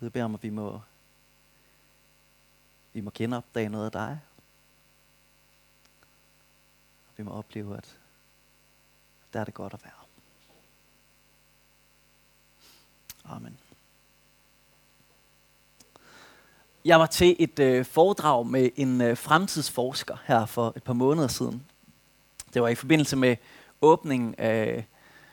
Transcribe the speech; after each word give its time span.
Gud, 0.00 0.06
jeg 0.06 0.12
beder 0.12 0.24
om, 0.24 0.34
at 0.34 0.42
vi 0.42 0.50
må, 0.50 0.80
vi 2.92 3.00
må 3.00 3.10
genopdage 3.14 3.68
noget 3.68 3.84
af 3.84 3.92
dig. 3.92 4.20
Vi 7.16 7.22
må 7.22 7.30
opleve, 7.30 7.76
at 7.76 7.98
der 9.32 9.40
er 9.40 9.44
det 9.44 9.54
godt 9.54 9.74
at 9.74 9.84
være. 9.84 9.92
Amen. 13.24 13.58
Jeg 16.84 17.00
var 17.00 17.06
til 17.06 17.36
et 17.38 17.58
øh, 17.58 17.84
foredrag 17.84 18.46
med 18.46 18.70
en 18.76 19.00
øh, 19.00 19.16
fremtidsforsker 19.16 20.16
her 20.24 20.46
for 20.46 20.72
et 20.76 20.82
par 20.82 20.92
måneder 20.92 21.28
siden. 21.28 21.66
Det 22.54 22.62
var 22.62 22.68
i 22.68 22.74
forbindelse 22.74 23.16
med 23.16 23.36
åbningen 23.80 24.34
af, 24.38 24.86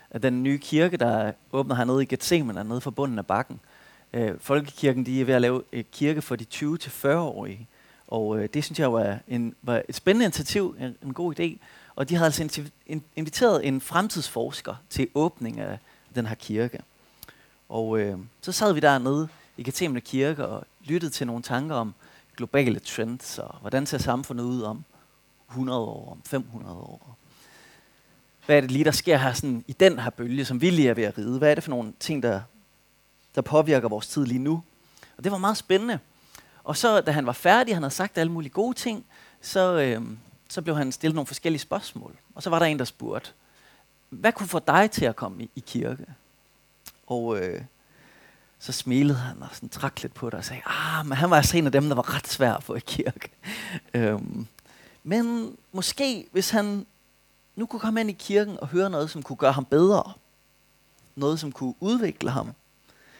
af 0.10 0.22
den 0.22 0.44
nye 0.44 0.58
kirke, 0.58 0.98
der 0.98 1.34
åbner 1.52 1.76
hernede 1.76 2.04
i 2.04 2.06
Gethsemane, 2.06 2.64
nede 2.64 2.82
for 2.82 2.92
bunden 2.92 3.20
af 3.20 3.28
bakken. 3.28 3.60
Øh, 4.14 4.32
Folkekirken 4.40 5.06
de 5.06 5.22
er 5.22 5.26
ved 5.26 5.34
at 5.34 5.42
lave 5.42 5.64
et 5.72 5.92
kirke 5.92 6.22
for 6.22 6.36
de 6.36 6.46
20-40-årige. 6.54 7.68
Og 8.08 8.40
øh, 8.40 8.50
det 8.54 8.64
synes 8.64 8.80
jeg 8.80 8.94
var, 8.94 9.20
en, 9.28 9.56
var 9.62 9.82
et 9.90 9.96
spændende 9.96 10.26
initiativ, 10.26 10.76
en, 10.80 10.98
en 11.04 11.14
god 11.14 11.40
idé. 11.40 11.58
Og 11.96 12.10
de 12.10 12.16
havde 12.16 12.26
altså 12.26 12.70
inviteret 13.16 13.68
en 13.68 13.82
fremtidsforsker 13.82 14.76
til 14.90 15.08
åbning 15.16 15.60
af 15.60 15.80
den 16.16 16.26
her 16.26 16.36
kirke. 16.36 16.80
Og 17.70 18.00
øh, 18.00 18.18
så 18.42 18.52
sad 18.52 18.74
vi 18.74 18.80
dernede 18.80 19.28
i 19.58 19.64
Katemne 19.64 20.02
Kirke 20.02 20.48
og 20.48 20.66
lyttede 20.86 21.12
til 21.12 21.28
nogle 21.28 21.44
tanker 21.44 21.76
om 21.76 21.94
globale 22.38 22.80
trends, 22.80 23.40
og 23.40 23.56
hvordan 23.62 23.86
ser 23.86 23.98
samfundet 23.98 24.44
ud 24.44 24.62
om 24.62 24.84
100 25.50 25.80
år, 25.80 26.12
om 26.12 26.22
500 26.26 26.76
år. 26.76 27.18
Hvad 28.46 28.58
er 28.58 28.62
det 28.62 28.72
lige, 28.72 28.84
der 28.84 28.92
sker 28.92 29.18
her 29.18 29.34
sådan, 29.34 29.64
i 29.68 29.74
den 29.74 30.00
her 30.00 30.10
bølge, 30.10 30.46
som 30.46 30.62
vi 30.62 30.70
lige 30.70 30.90
er 30.90 30.94
ved 30.94 31.04
at 31.04 31.18
ride? 31.18 31.38
Hvad 31.38 31.52
er 31.52 31.56
det 31.56 31.64
for 31.64 31.72
nogle 31.72 31.94
ting, 32.00 32.24
der, 32.24 32.42
der 33.38 33.44
påvirker 33.44 33.90
vores 33.90 34.08
tid 34.08 34.26
lige 34.26 34.40
nu? 34.40 34.64
Og 35.18 35.24
det 35.24 35.32
var 35.32 35.38
meget 35.38 35.58
spændende. 35.58 36.00
Og 36.64 36.78
så, 36.78 37.02
da 37.02 37.12
han 37.12 37.26
var 37.26 37.34
færdig, 37.34 37.76
han 37.76 37.84
havde 37.84 37.94
sagt 37.94 38.18
alle 38.18 38.32
mulige 38.32 38.52
gode 38.52 38.78
ting, 38.78 39.06
så, 39.42 39.80
øh, 39.80 40.02
så 40.50 40.62
blev 40.62 40.76
han 40.76 40.92
stillet 40.92 41.16
nogle 41.16 41.28
forskellige 41.28 41.60
spørgsmål. 41.60 42.16
Og 42.36 42.44
så 42.44 42.50
var 42.50 42.60
der 42.60 42.66
en, 42.66 42.80
der 42.80 42.86
spurgte, 42.86 43.32
hvad 44.10 44.32
kunne 44.32 44.48
få 44.48 44.60
dig 44.60 44.92
til 44.92 45.06
at 45.06 45.16
komme 45.16 45.44
i, 45.44 45.50
i 45.56 45.60
kirke? 45.60 46.06
Og 47.08 47.40
øh, 47.40 47.62
så 48.60 48.72
smilede 48.72 49.18
han 49.18 49.44
og 49.44 49.50
sådan 49.54 49.70
trak 49.70 50.02
lidt 50.02 50.14
på 50.14 50.30
det 50.30 50.34
og 50.34 50.46
sagde, 50.46 50.62
ah, 50.66 51.06
men 51.06 51.18
han 51.18 51.30
var 51.30 51.38
altså 51.38 51.58
en 51.58 51.66
af 51.66 51.72
dem, 51.72 51.88
der 51.88 51.96
var 51.96 52.16
ret 52.16 52.28
svær 52.28 52.54
at 52.54 52.64
få 52.64 52.76
i 52.76 52.80
kirke. 52.80 53.30
øhm, 53.94 54.48
men 55.04 55.56
måske, 55.72 56.28
hvis 56.32 56.50
han 56.50 56.86
nu 57.56 57.66
kunne 57.66 57.80
komme 57.80 58.02
ind 58.02 58.10
i 58.10 58.14
kirken 58.14 58.60
og 58.60 58.68
høre 58.68 58.90
noget, 58.90 59.10
som 59.10 59.24
kunne 59.24 59.38
gøre 59.38 59.52
ham 59.52 59.66
bedre, 59.66 60.14
noget, 61.16 61.40
som 61.40 61.52
kunne 61.52 61.74
udvikle 61.80 62.30
ham, 62.30 62.54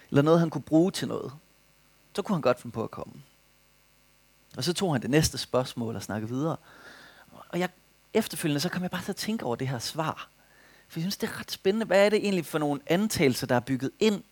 eller 0.10 0.22
noget, 0.22 0.40
han 0.40 0.50
kunne 0.50 0.62
bruge 0.62 0.92
til 0.92 1.08
noget, 1.08 1.34
så 2.16 2.22
kunne 2.22 2.36
han 2.36 2.42
godt 2.42 2.62
finde 2.62 2.74
på 2.74 2.84
at 2.84 2.92
komme. 2.92 3.14
Og 4.58 4.64
så 4.64 4.74
tog 4.74 4.94
han 4.94 5.02
det 5.02 5.10
næste 5.10 5.38
spørgsmål 5.38 5.96
og 5.96 6.04
snakkede 6.04 6.32
videre. 6.32 6.58
Og 7.50 7.60
jeg, 7.60 7.70
efterfølgende, 8.14 8.60
så 8.60 8.70
kom 8.70 8.84
jeg 8.84 8.92
bare 8.92 9.02
til 9.02 9.12
at 9.12 9.16
tænke 9.16 9.46
over 9.46 9.56
det 9.56 9.68
her 9.68 9.80
svar. 9.80 10.30
For 10.88 11.00
jeg 11.00 11.04
synes, 11.04 11.18
det 11.18 11.30
er 11.30 11.40
ret 11.40 11.52
spændende. 11.52 11.86
Hvad 11.86 12.06
er 12.06 12.10
det 12.10 12.20
egentlig 12.20 12.46
for 12.46 12.60
nogle 12.60 12.82
antagelser, 12.88 13.48
der 13.48 13.56
er 13.56 13.60
bygget 13.60 13.92
ind 14.00 14.24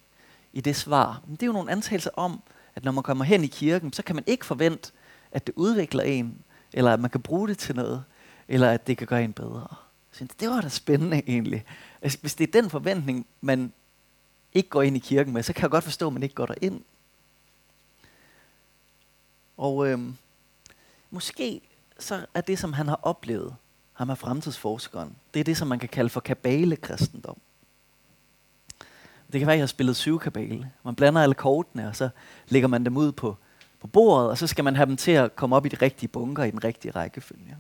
i 0.54 0.62
det 0.62 0.76
svar? 0.76 1.22
Men 1.28 1.36
det 1.36 1.44
er 1.44 1.48
jo 1.48 1.54
nogle 1.54 1.72
antagelser 1.72 2.10
om, 2.14 2.42
at 2.76 2.84
når 2.84 2.92
man 2.92 3.04
kommer 3.04 3.26
hen 3.26 3.44
i 3.44 3.48
kirken, 3.48 3.94
så 3.94 4.04
kan 4.04 4.16
man 4.16 4.24
ikke 4.28 4.46
forvente, 4.46 4.92
at 5.32 5.48
det 5.48 5.54
udvikler 5.56 6.04
en, 6.04 6.42
eller 6.74 6.94
at 6.94 7.00
man 7.00 7.10
kan 7.10 7.22
bruge 7.22 7.48
det 7.48 7.58
til 7.58 7.76
noget, 7.76 8.04
eller 8.48 8.72
at 8.72 8.88
det 8.88 8.98
kan 8.98 9.08
gøre 9.08 9.24
en 9.24 9.34
bedre. 9.34 9.68
Så 10.12 10.28
det 10.40 10.50
var 10.50 10.62
da 10.62 10.70
spændende 10.70 11.22
egentlig. 11.28 11.66
Altså, 12.02 12.18
hvis 12.22 12.36
det 12.36 12.48
er 12.48 12.62
den 12.62 12.70
forventning, 12.70 13.28
man 13.42 13.74
ikke 14.56 14.70
går 14.70 14.82
ind 14.82 14.96
i 14.96 15.00
kirken 15.00 15.34
med, 15.34 15.44
så 15.44 15.54
kan 15.54 15.62
jeg 15.62 15.72
godt 15.72 15.84
forstå, 15.84 16.08
at 16.08 16.14
man 16.14 16.24
ikke 16.24 16.36
går 16.36 16.46
derind. 16.46 16.82
Og 19.58 19.88
øhm, 19.88 20.16
måske 21.10 21.62
så 22.00 22.26
er 22.34 22.42
det, 22.42 22.60
som 22.60 22.74
han 22.74 22.88
har 22.88 23.00
oplevet, 23.04 23.56
ham 23.94 24.10
er 24.10 24.16
fremtidsforskeren, 24.16 25.16
det 25.34 25.40
er 25.40 25.44
det, 25.44 25.58
som 25.58 25.68
man 25.68 25.80
kan 25.80 25.90
kalde 25.90 26.10
for 26.10 26.20
kabale-kristendom. 26.20 27.38
Det 29.32 29.40
kan 29.40 29.48
være, 29.48 29.54
at 29.54 29.58
jeg 29.58 29.64
har 29.64 29.68
spillet 29.68 29.96
syv 29.96 30.20
kabale. 30.20 30.72
Man 30.84 30.96
blander 30.96 31.22
alle 31.22 31.36
kortene, 31.36 31.88
og 31.88 31.96
så 31.96 32.10
lægger 32.48 32.68
man 32.68 32.86
dem 32.86 32.98
ud 32.98 33.12
på, 33.12 33.38
på 33.80 33.88
bordet, 33.88 34.30
og 34.30 34.38
så 34.38 34.48
skal 34.48 34.64
man 34.64 34.76
have 34.76 34.86
dem 34.86 34.98
til 34.98 35.12
at 35.12 35.36
komme 35.36 35.56
op 35.56 35.66
i 35.66 35.70
de 35.70 35.76
rigtige 35.76 36.10
bunker 36.10 36.44
i 36.44 36.52
den 36.52 36.64
rigtige 36.64 36.92
rækkefølge. 36.92 37.58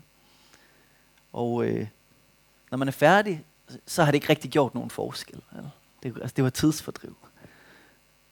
Og 1.34 1.66
øh, 1.66 1.88
når 2.72 2.78
man 2.78 2.88
er 2.88 2.92
færdig, 2.92 3.46
så 3.86 4.04
har 4.04 4.12
det 4.12 4.16
ikke 4.16 4.30
rigtig 4.30 4.52
gjort 4.52 4.74
nogen 4.74 4.90
forskel. 4.90 5.42
Det, 6.06 6.18
altså, 6.22 6.34
det 6.36 6.44
var 6.44 6.50
tidsfordriv. 6.50 7.18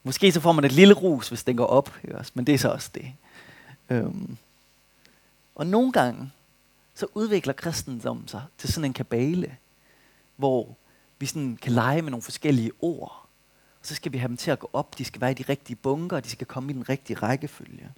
Måske 0.03 0.31
så 0.31 0.39
får 0.39 0.51
man 0.51 0.66
et 0.66 0.72
lille 0.72 0.94
rus, 0.94 1.29
hvis 1.29 1.44
den 1.44 1.57
går 1.57 1.66
op, 1.66 1.97
men 2.34 2.47
det 2.47 2.53
er 2.53 2.57
så 2.57 2.69
også 2.69 2.89
det. 2.94 3.13
Øhm. 3.89 4.38
Og 5.56 5.67
nogle 5.67 5.91
gange, 5.91 6.31
så 6.95 7.07
udvikler 7.13 7.53
kristendommen 7.53 8.28
sig 8.28 8.44
til 8.57 8.73
sådan 8.73 8.85
en 8.85 8.94
kabale, 8.94 9.57
hvor 10.35 10.78
vi 11.19 11.25
sådan 11.25 11.57
kan 11.62 11.72
lege 11.72 12.01
med 12.01 12.12
nogle 12.12 12.22
forskellige 12.22 12.72
ord. 12.79 13.29
Og 13.79 13.85
så 13.85 13.95
skal 13.95 14.12
vi 14.12 14.17
have 14.17 14.28
dem 14.28 14.38
til 14.38 14.51
at 14.51 14.59
gå 14.59 14.69
op. 14.73 14.97
De 14.97 15.06
skal 15.06 15.22
være 15.22 15.31
i 15.31 15.33
de 15.33 15.45
rigtige 15.50 15.75
bunker, 15.75 16.17
og 16.17 16.23
de 16.23 16.29
skal 16.29 16.47
komme 16.47 16.72
i 16.72 16.75
den 16.75 16.89
rigtige 16.89 17.17
rækkefølge. 17.17 17.91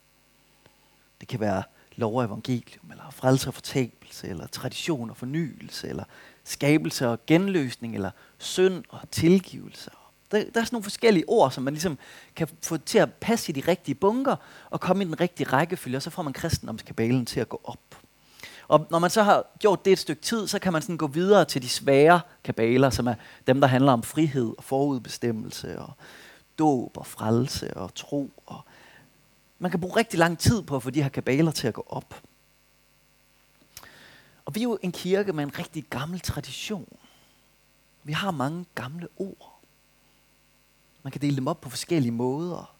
Det 1.19 1.27
kan 1.27 1.39
være 1.39 1.63
lov 1.95 2.17
og 2.17 2.25
evangelium, 2.25 2.91
eller 2.91 3.09
frelse 3.09 3.49
og 3.49 3.53
fortabelse, 3.53 4.27
eller 4.27 4.47
tradition 4.47 5.09
og 5.09 5.17
fornyelse, 5.17 5.87
eller 5.87 6.03
skabelse 6.45 7.09
og 7.09 7.19
genløsning, 7.27 7.95
eller 7.95 8.11
synd 8.37 8.83
og 8.89 8.99
tilgivelse. 9.11 9.91
Der, 10.31 10.37
der 10.37 10.43
er 10.43 10.63
sådan 10.63 10.67
nogle 10.71 10.83
forskellige 10.83 11.25
ord, 11.27 11.51
som 11.51 11.63
man 11.63 11.73
ligesom 11.73 11.97
kan 12.35 12.47
få 12.63 12.77
til 12.77 12.97
at 12.97 13.13
passe 13.13 13.51
i 13.51 13.61
de 13.61 13.71
rigtige 13.71 13.95
bunker, 13.95 14.35
og 14.69 14.79
komme 14.79 15.03
i 15.03 15.07
den 15.07 15.19
rigtige 15.19 15.47
rækkefølge, 15.47 15.97
og 15.97 16.01
så 16.01 16.09
får 16.09 16.23
man 16.23 16.33
kristendomskabalen 16.33 17.25
til 17.25 17.39
at 17.39 17.49
gå 17.49 17.61
op. 17.63 17.79
Og 18.67 18.87
når 18.89 18.99
man 18.99 19.09
så 19.09 19.23
har 19.23 19.45
gjort 19.59 19.85
det 19.85 19.93
et 19.93 19.99
stykke 19.99 20.21
tid, 20.21 20.47
så 20.47 20.59
kan 20.59 20.73
man 20.73 20.81
sådan 20.81 20.97
gå 20.97 21.07
videre 21.07 21.45
til 21.45 21.61
de 21.61 21.69
svære 21.69 22.21
kabaler, 22.43 22.89
som 22.89 23.07
er 23.07 23.15
dem, 23.47 23.61
der 23.61 23.67
handler 23.67 23.91
om 23.91 24.03
frihed 24.03 24.53
og 24.57 24.63
forudbestemmelse 24.63 25.79
og 25.79 25.93
dåb 26.59 26.97
og 26.97 27.05
frelse 27.05 27.77
og 27.77 27.95
tro. 27.95 28.31
Og 28.45 28.61
man 29.59 29.71
kan 29.71 29.79
bruge 29.79 29.97
rigtig 29.97 30.19
lang 30.19 30.39
tid 30.39 30.61
på 30.61 30.75
at 30.75 30.83
få 30.83 30.89
de 30.89 31.01
her 31.01 31.09
kabaler 31.09 31.51
til 31.51 31.67
at 31.67 31.73
gå 31.73 31.85
op. 31.89 32.21
Og 34.45 34.55
vi 34.55 34.59
er 34.59 34.63
jo 34.63 34.77
en 34.81 34.91
kirke 34.91 35.33
med 35.33 35.43
en 35.43 35.59
rigtig 35.59 35.85
gammel 35.89 36.19
tradition. 36.19 36.97
Vi 38.03 38.13
har 38.13 38.31
mange 38.31 38.65
gamle 38.75 39.07
ord. 39.17 39.59
Man 41.03 41.11
kan 41.11 41.21
dele 41.21 41.35
dem 41.35 41.47
op 41.47 41.61
på 41.61 41.69
forskellige 41.69 42.11
måder. 42.11 42.75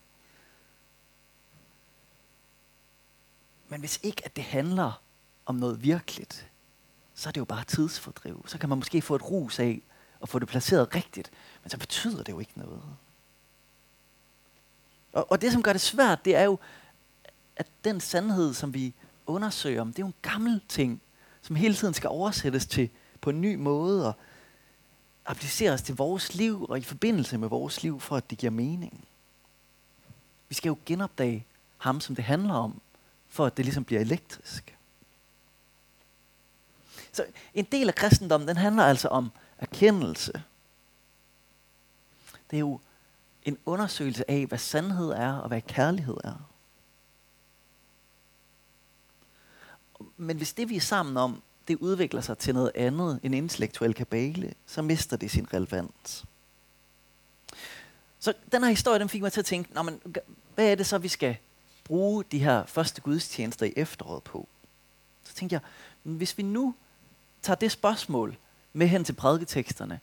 Men 3.68 3.80
hvis 3.80 4.00
ikke 4.04 4.26
at 4.26 4.36
det 4.36 4.44
handler 4.44 5.02
om 5.46 5.56
noget 5.56 5.84
virkeligt, 5.84 6.48
så 7.14 7.30
er 7.30 7.32
det 7.32 7.40
jo 7.40 7.46
bare 7.46 7.64
tidsfordriv. 7.64 8.46
Så 8.48 8.58
kan 8.58 8.70
man 8.70 8.78
måske 8.78 9.02
få 9.02 9.16
et 9.16 9.32
rus 9.32 9.60
af 9.60 9.82
og 10.20 10.30
få 10.30 10.40
det 10.40 10.48
placeret 10.48 10.96
rigtigt, 10.96 11.32
men 11.64 11.70
så 11.70 11.78
betyder 11.78 12.24
det 12.24 12.32
jo 12.32 12.40
ikke 12.40 12.60
noget. 12.60 12.84
Og, 15.14 15.32
og 15.32 15.42
det, 15.42 15.52
som 15.52 15.64
gør 15.64 15.72
det 15.72 15.82
svært, 15.82 16.26
det 16.26 16.36
er 16.36 16.44
jo, 16.44 16.60
at 17.56 17.68
den 17.84 18.00
sandhed, 18.00 18.54
som 18.54 18.74
vi 18.74 18.94
undersøger 19.26 19.82
om, 19.82 19.88
det 19.88 20.00
er 20.00 20.04
jo 20.04 20.08
en 20.08 20.14
gammel 20.22 20.62
ting, 20.68 21.02
som 21.46 21.56
hele 21.56 21.76
tiden 21.76 21.94
skal 21.94 22.10
oversættes 22.10 22.66
til 22.66 22.90
på 23.22 23.30
en 23.30 23.42
ny 23.42 23.56
måde 23.56 24.08
og 24.08 24.14
appliceres 25.26 25.82
til 25.82 25.96
vores 25.96 26.36
liv 26.36 26.66
og 26.70 26.78
i 26.78 26.82
forbindelse 26.82 27.38
med 27.38 27.48
vores 27.48 27.84
liv, 27.84 28.00
for 28.00 28.18
at 28.18 28.30
det 28.30 28.38
giver 28.38 28.52
mening. 28.52 29.08
Vi 30.50 30.56
skal 30.56 30.70
jo 30.70 30.78
genopdage 30.86 31.46
ham, 31.78 32.02
som 32.02 32.16
det 32.16 32.24
handler 32.24 32.54
om, 32.54 32.82
for 33.30 33.46
at 33.46 33.58
det 33.58 33.66
ligesom 33.66 33.84
bliver 33.84 34.02
elektrisk. 34.02 34.78
Så 37.12 37.26
en 37.54 37.66
del 37.66 37.88
af 37.88 37.96
kristendommen, 37.96 38.48
den 38.48 38.58
handler 38.58 38.84
altså 38.84 39.08
om 39.08 39.32
erkendelse. 39.58 40.44
Det 42.52 42.58
er 42.58 42.60
jo 42.60 42.80
en 43.44 43.58
undersøgelse 43.66 44.32
af, 44.32 44.46
hvad 44.46 44.58
sandhed 44.58 45.10
er 45.10 45.34
og 45.34 45.48
hvad 45.48 45.62
kærlighed 45.62 46.18
er. 46.24 46.50
Men 50.18 50.38
hvis 50.38 50.54
det 50.54 50.70
vi 50.70 50.76
er 50.76 50.82
sammen 50.82 51.18
om, 51.18 51.42
det 51.68 51.76
udvikler 51.76 52.22
sig 52.22 52.38
til 52.38 52.54
noget 52.54 52.72
andet 52.76 53.20
end 53.24 53.36
intellektuel 53.36 53.94
kabale, 53.94 54.54
så 54.66 54.82
mister 54.82 55.18
det 55.18 55.32
sin 55.32 55.54
relevans. 55.54 56.26
Så 58.20 58.34
den 58.52 58.64
her 58.64 58.70
historie, 58.70 59.00
den 59.00 59.10
fik 59.10 59.22
mig 59.22 59.32
til 59.32 59.42
at 59.42 59.46
tænke, 59.46 59.74
Nå, 59.74 59.82
men, 59.82 60.02
hvad 60.56 60.72
er 60.72 60.76
det 60.76 60.86
så, 60.86 60.98
vi 60.98 61.08
skal 61.08 61.38
bruge 61.84 62.24
de 62.32 62.40
her 62.40 62.66
første 62.66 63.02
gudstjenester 63.02 63.66
i 63.66 63.74
efteråret 63.76 64.24
på? 64.24 64.48
Så 65.24 65.34
tænkte 65.34 65.54
jeg, 65.54 65.62
hvis 66.04 66.38
vi 66.38 66.44
nu 66.44 66.76
tager 67.42 67.58
det 67.58 67.72
spørgsmål 67.72 68.38
med 68.74 68.88
hen 68.88 69.04
til 69.04 69.14
prædiketeksterne, 69.14 70.00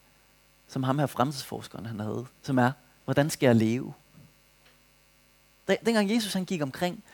som 0.69 0.83
ham 0.83 0.99
her 0.99 1.07
fremtidsforskeren 1.07 1.87
han 1.87 2.01
havde, 2.01 2.27
som 2.43 2.59
er, 2.59 2.73
hvordan 3.05 3.31
skal 3.31 3.47
jeg 3.47 3.57
leve? 3.57 3.95
Dengang 5.87 6.11
Jesus 6.11 6.33
han 6.33 6.45
gik 6.45 6.63
omkring, 6.63 7.05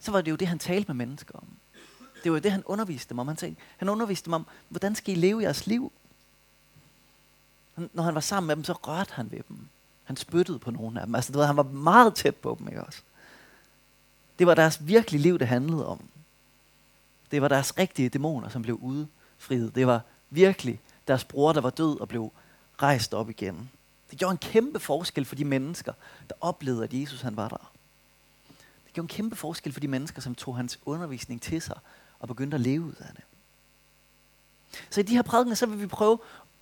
så 0.00 0.10
var 0.10 0.20
det 0.20 0.30
jo 0.30 0.36
det, 0.36 0.48
han 0.48 0.58
talte 0.58 0.88
med 0.88 1.06
mennesker 1.06 1.34
om. 1.34 1.48
Det 2.24 2.32
var 2.32 2.38
det, 2.38 2.52
han 2.52 2.62
underviste 2.66 3.08
dem 3.08 3.18
om. 3.18 3.28
Han, 3.28 3.36
tænkte, 3.36 3.62
han 3.76 3.88
underviste 3.88 4.24
dem 4.24 4.32
om, 4.32 4.46
hvordan 4.68 4.94
skal 4.94 5.16
I 5.16 5.20
leve 5.20 5.42
jeres 5.42 5.66
liv? 5.66 5.92
Han, 7.74 7.90
når 7.92 8.02
han 8.02 8.14
var 8.14 8.20
sammen 8.20 8.46
med 8.46 8.56
dem, 8.56 8.64
så 8.64 8.72
rørte 8.72 9.12
han 9.14 9.30
ved 9.30 9.40
dem. 9.48 9.58
Han 10.04 10.16
spyttede 10.16 10.58
på 10.58 10.70
nogle 10.70 11.00
af 11.00 11.06
dem. 11.06 11.14
Altså, 11.14 11.32
du 11.32 11.38
ved, 11.38 11.46
han 11.46 11.56
var 11.56 11.62
meget 11.62 12.14
tæt 12.14 12.36
på 12.36 12.56
dem, 12.58 12.68
ikke 12.68 12.84
også? 12.84 13.02
Det 14.38 14.46
var 14.46 14.54
deres 14.54 14.86
virkelige 14.86 15.22
liv, 15.22 15.38
det 15.38 15.48
handlede 15.48 15.86
om. 15.86 16.00
Det 17.30 17.42
var 17.42 17.48
deres 17.48 17.78
rigtige 17.78 18.08
dæmoner, 18.08 18.48
som 18.48 18.62
blev 18.62 18.78
udfriet. 18.82 19.74
Det 19.74 19.86
var 19.86 20.00
virkelig 20.30 20.80
deres 21.08 21.24
bror, 21.24 21.52
der 21.52 21.60
var 21.60 21.70
død 21.70 22.00
og 22.00 22.08
blev 22.08 22.32
rejst 22.82 23.14
op 23.14 23.30
igen. 23.30 23.70
Det 24.10 24.18
gjorde 24.18 24.32
en 24.32 24.38
kæmpe 24.38 24.80
forskel 24.80 25.24
for 25.24 25.34
de 25.34 25.44
mennesker, 25.44 25.92
der 26.28 26.34
oplevede, 26.40 26.84
at 26.84 26.92
Jesus 26.92 27.20
han 27.20 27.36
var 27.36 27.48
der. 27.48 27.70
Det 28.86 28.92
gjorde 28.92 29.04
en 29.04 29.08
kæmpe 29.16 29.36
forskel 29.36 29.72
for 29.72 29.80
de 29.80 29.88
mennesker, 29.88 30.20
som 30.20 30.34
tog 30.34 30.56
hans 30.56 30.78
undervisning 30.86 31.42
til 31.42 31.62
sig 31.62 31.78
og 32.20 32.28
begyndte 32.28 32.54
at 32.54 32.60
leve 32.60 32.84
ud 32.84 32.94
af 33.00 33.14
det. 33.14 33.24
Så 34.90 35.00
i 35.00 35.02
de 35.02 35.14
her 35.14 35.22
prædikener, 35.22 35.54
så 35.54 35.66
vil 35.66 35.80
vi 35.80 35.86
prøve 35.86 36.18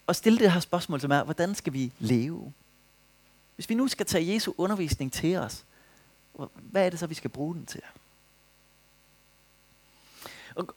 at 0.08 0.16
stille 0.16 0.38
det 0.38 0.52
her 0.52 0.60
spørgsmål, 0.60 1.00
som 1.00 1.10
er, 1.10 1.24
hvordan 1.24 1.54
skal 1.54 1.72
vi 1.72 1.92
leve? 1.98 2.52
Hvis 3.54 3.68
vi 3.68 3.74
nu 3.74 3.88
skal 3.88 4.06
tage 4.06 4.34
Jesu 4.34 4.52
undervisning 4.58 5.12
til 5.12 5.36
os, 5.36 5.64
hvad 6.54 6.86
er 6.86 6.90
det 6.90 6.98
så, 6.98 7.06
vi 7.06 7.14
skal 7.14 7.30
bruge 7.30 7.54
den 7.54 7.66
til? 7.66 7.80
Og, 10.54 10.74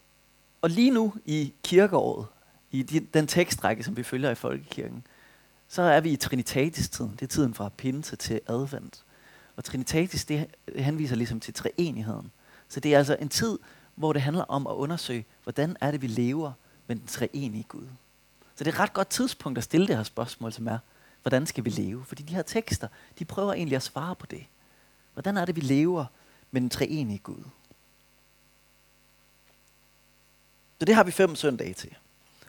og 0.62 0.70
lige 0.70 0.92
nu 0.92 1.14
i 1.26 1.54
kirkeåret, 1.64 2.28
i 2.72 2.84
de, 2.84 3.00
den 3.00 3.28
tekstrække, 3.28 3.84
som 3.84 3.98
vi 3.98 4.04
følger 4.04 4.32
i 4.32 4.36
Folkekirken, 4.36 5.04
så 5.68 5.82
er 5.82 6.00
vi 6.00 6.12
i 6.12 6.16
Trinitatis-tiden. 6.16 7.12
Det 7.12 7.22
er 7.22 7.28
tiden 7.28 7.54
fra 7.54 7.70
pinse 7.70 8.16
til 8.16 8.42
advent. 8.48 9.04
Og 9.56 9.64
Trinitatis, 9.64 10.26
det 10.26 10.48
henviser 10.76 11.16
ligesom 11.16 11.40
til 11.40 11.54
treenigheden. 11.54 12.32
Så 12.70 12.80
det 12.80 12.94
er 12.94 12.98
altså 12.98 13.18
en 13.20 13.30
tid, 13.30 13.60
hvor 14.00 14.14
det 14.14 14.22
handler 14.22 14.44
om 14.44 14.68
at 14.68 14.74
undersøge, 14.74 15.26
hvordan 15.44 15.78
er 15.82 15.92
det, 15.92 16.02
vi 16.02 16.08
lever 16.08 16.52
med 16.88 16.96
den 16.96 17.08
treenige 17.08 17.64
Gud. 17.64 17.88
Så 18.56 18.64
det 18.64 18.68
er 18.68 18.76
et 18.76 18.80
ret 18.80 18.94
godt 18.94 19.10
tidspunkt 19.10 19.58
at 19.58 19.64
stille 19.64 19.88
det 19.88 19.96
her 19.96 20.04
spørgsmål, 20.04 20.54
som 20.54 20.68
er, 20.68 20.78
hvordan 21.22 21.46
skal 21.46 21.66
vi 21.66 21.70
leve? 21.70 22.06
Fordi 22.06 22.24
de 22.24 22.36
her 22.36 22.42
tekster, 22.42 22.88
de 23.20 23.26
prøver 23.26 23.54
egentlig 23.54 23.76
at 23.76 23.84
svare 23.84 24.16
på 24.16 24.26
det. 24.26 24.46
Hvordan 25.14 25.38
er 25.38 25.46
det, 25.46 25.56
vi 25.56 25.62
lever 25.62 26.06
med 26.52 26.62
den 26.62 26.70
treenige 26.70 27.20
Gud? 27.20 27.44
Så 30.80 30.86
det 30.86 30.96
har 30.96 31.04
vi 31.04 31.12
fem 31.12 31.36
søndage 31.36 31.74
til. 31.74 31.96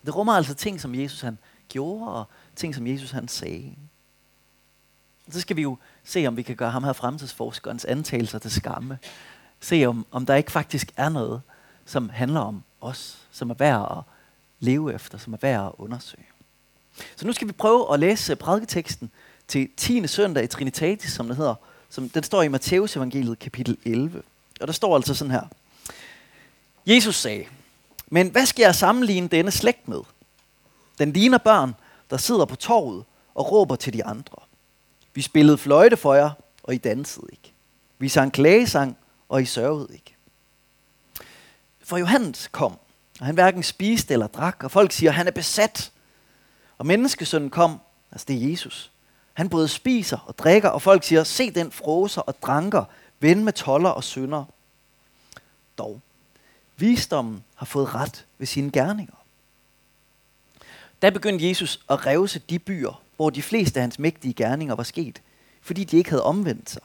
Det 0.06 0.16
rummer 0.16 0.32
altså 0.32 0.54
ting, 0.54 0.80
som 0.80 0.94
Jesus 0.94 1.20
han 1.20 1.38
gjorde, 1.68 2.12
og 2.12 2.24
ting, 2.56 2.74
som 2.74 2.86
Jesus 2.86 3.10
han 3.10 3.28
sagde. 3.28 3.76
Så 5.30 5.40
skal 5.40 5.56
vi 5.56 5.62
jo 5.62 5.78
se, 6.04 6.26
om 6.26 6.36
vi 6.36 6.42
kan 6.42 6.56
gøre 6.56 6.70
ham 6.70 6.84
her 6.84 6.92
fremtidsforskerens 6.92 7.84
antagelser 7.84 8.38
til 8.38 8.50
skamme. 8.50 8.98
Se, 9.60 9.84
om, 9.84 10.06
om 10.10 10.26
der 10.26 10.34
ikke 10.34 10.52
faktisk 10.52 10.92
er 10.96 11.08
noget, 11.08 11.42
som 11.86 12.08
handler 12.08 12.40
om 12.40 12.62
os, 12.80 13.18
som 13.30 13.50
er 13.50 13.54
værd 13.54 13.96
at 13.98 14.04
leve 14.60 14.94
efter, 14.94 15.18
som 15.18 15.32
er 15.32 15.38
værd 15.42 15.66
at 15.66 15.72
undersøge. 15.78 16.24
Så 17.16 17.26
nu 17.26 17.32
skal 17.32 17.48
vi 17.48 17.52
prøve 17.52 17.94
at 17.94 18.00
læse 18.00 18.36
prædiketeksten 18.36 19.10
til 19.48 19.68
10. 19.76 20.06
søndag 20.06 20.44
i 20.44 20.46
Trinitatis, 20.46 21.12
som 21.12 21.28
det 21.28 21.36
hedder. 21.36 21.54
Som, 21.90 22.08
den 22.08 22.22
står 22.22 22.42
i 22.42 22.48
Matteus 22.48 22.96
evangeliet 22.96 23.38
kapitel 23.38 23.76
11. 23.84 24.22
Og 24.60 24.66
der 24.66 24.72
står 24.72 24.96
altså 24.96 25.14
sådan 25.14 25.30
her. 25.30 25.42
Jesus 26.86 27.16
sagde, 27.16 27.44
men 28.08 28.30
hvad 28.30 28.46
skal 28.46 28.62
jeg 28.62 28.74
sammenligne 28.74 29.28
denne 29.28 29.50
slægt 29.50 29.88
med? 29.88 30.00
Den 30.98 31.12
ligner 31.12 31.38
børn, 31.38 31.74
der 32.10 32.16
sidder 32.16 32.44
på 32.44 32.56
torvet 32.56 33.04
og 33.34 33.52
råber 33.52 33.76
til 33.76 33.92
de 33.92 34.04
andre. 34.04 34.36
Vi 35.14 35.22
spillede 35.22 35.58
fløjte 35.58 35.96
for 35.96 36.14
jer, 36.14 36.30
og 36.62 36.74
I 36.74 36.78
dansede 36.78 37.26
ikke. 37.32 37.52
Vi 37.98 38.08
sang 38.08 38.32
klagesang, 38.32 38.96
og 39.30 39.42
I 39.42 39.44
sørgede 39.44 39.88
ikke. 39.92 40.16
For 41.80 41.96
Johannes 41.96 42.48
kom, 42.52 42.78
og 43.20 43.26
han 43.26 43.34
hverken 43.34 43.62
spiste 43.62 44.12
eller 44.12 44.26
drak, 44.26 44.64
og 44.64 44.70
folk 44.70 44.92
siger, 44.92 45.10
at 45.10 45.16
han 45.16 45.26
er 45.26 45.30
besat. 45.30 45.92
Og 46.78 46.86
menneskesønnen 46.86 47.50
kom, 47.50 47.80
altså 48.12 48.24
det 48.28 48.36
er 48.36 48.50
Jesus. 48.50 48.90
Han 49.32 49.48
både 49.48 49.68
spiser 49.68 50.18
og 50.26 50.38
drikker, 50.38 50.68
og 50.68 50.82
folk 50.82 51.04
siger, 51.04 51.24
se 51.24 51.50
den 51.50 51.72
froser 51.72 52.20
og 52.22 52.42
dranker, 52.42 52.84
ven 53.20 53.44
med 53.44 53.52
toller 53.52 53.90
og 53.90 54.04
synder. 54.04 54.44
Dog, 55.78 56.00
visdommen 56.76 57.44
har 57.54 57.66
fået 57.66 57.94
ret 57.94 58.26
ved 58.38 58.46
sine 58.46 58.70
gerninger. 58.70 59.14
Da 61.02 61.10
begyndte 61.10 61.48
Jesus 61.48 61.80
at 61.90 62.06
revse 62.06 62.38
de 62.38 62.58
byer, 62.58 63.02
hvor 63.16 63.30
de 63.30 63.42
fleste 63.42 63.80
af 63.80 63.82
hans 63.82 63.98
mægtige 63.98 64.34
gerninger 64.34 64.74
var 64.74 64.82
sket, 64.82 65.22
fordi 65.60 65.84
de 65.84 65.96
ikke 65.96 66.10
havde 66.10 66.22
omvendt 66.22 66.70
sig. 66.70 66.82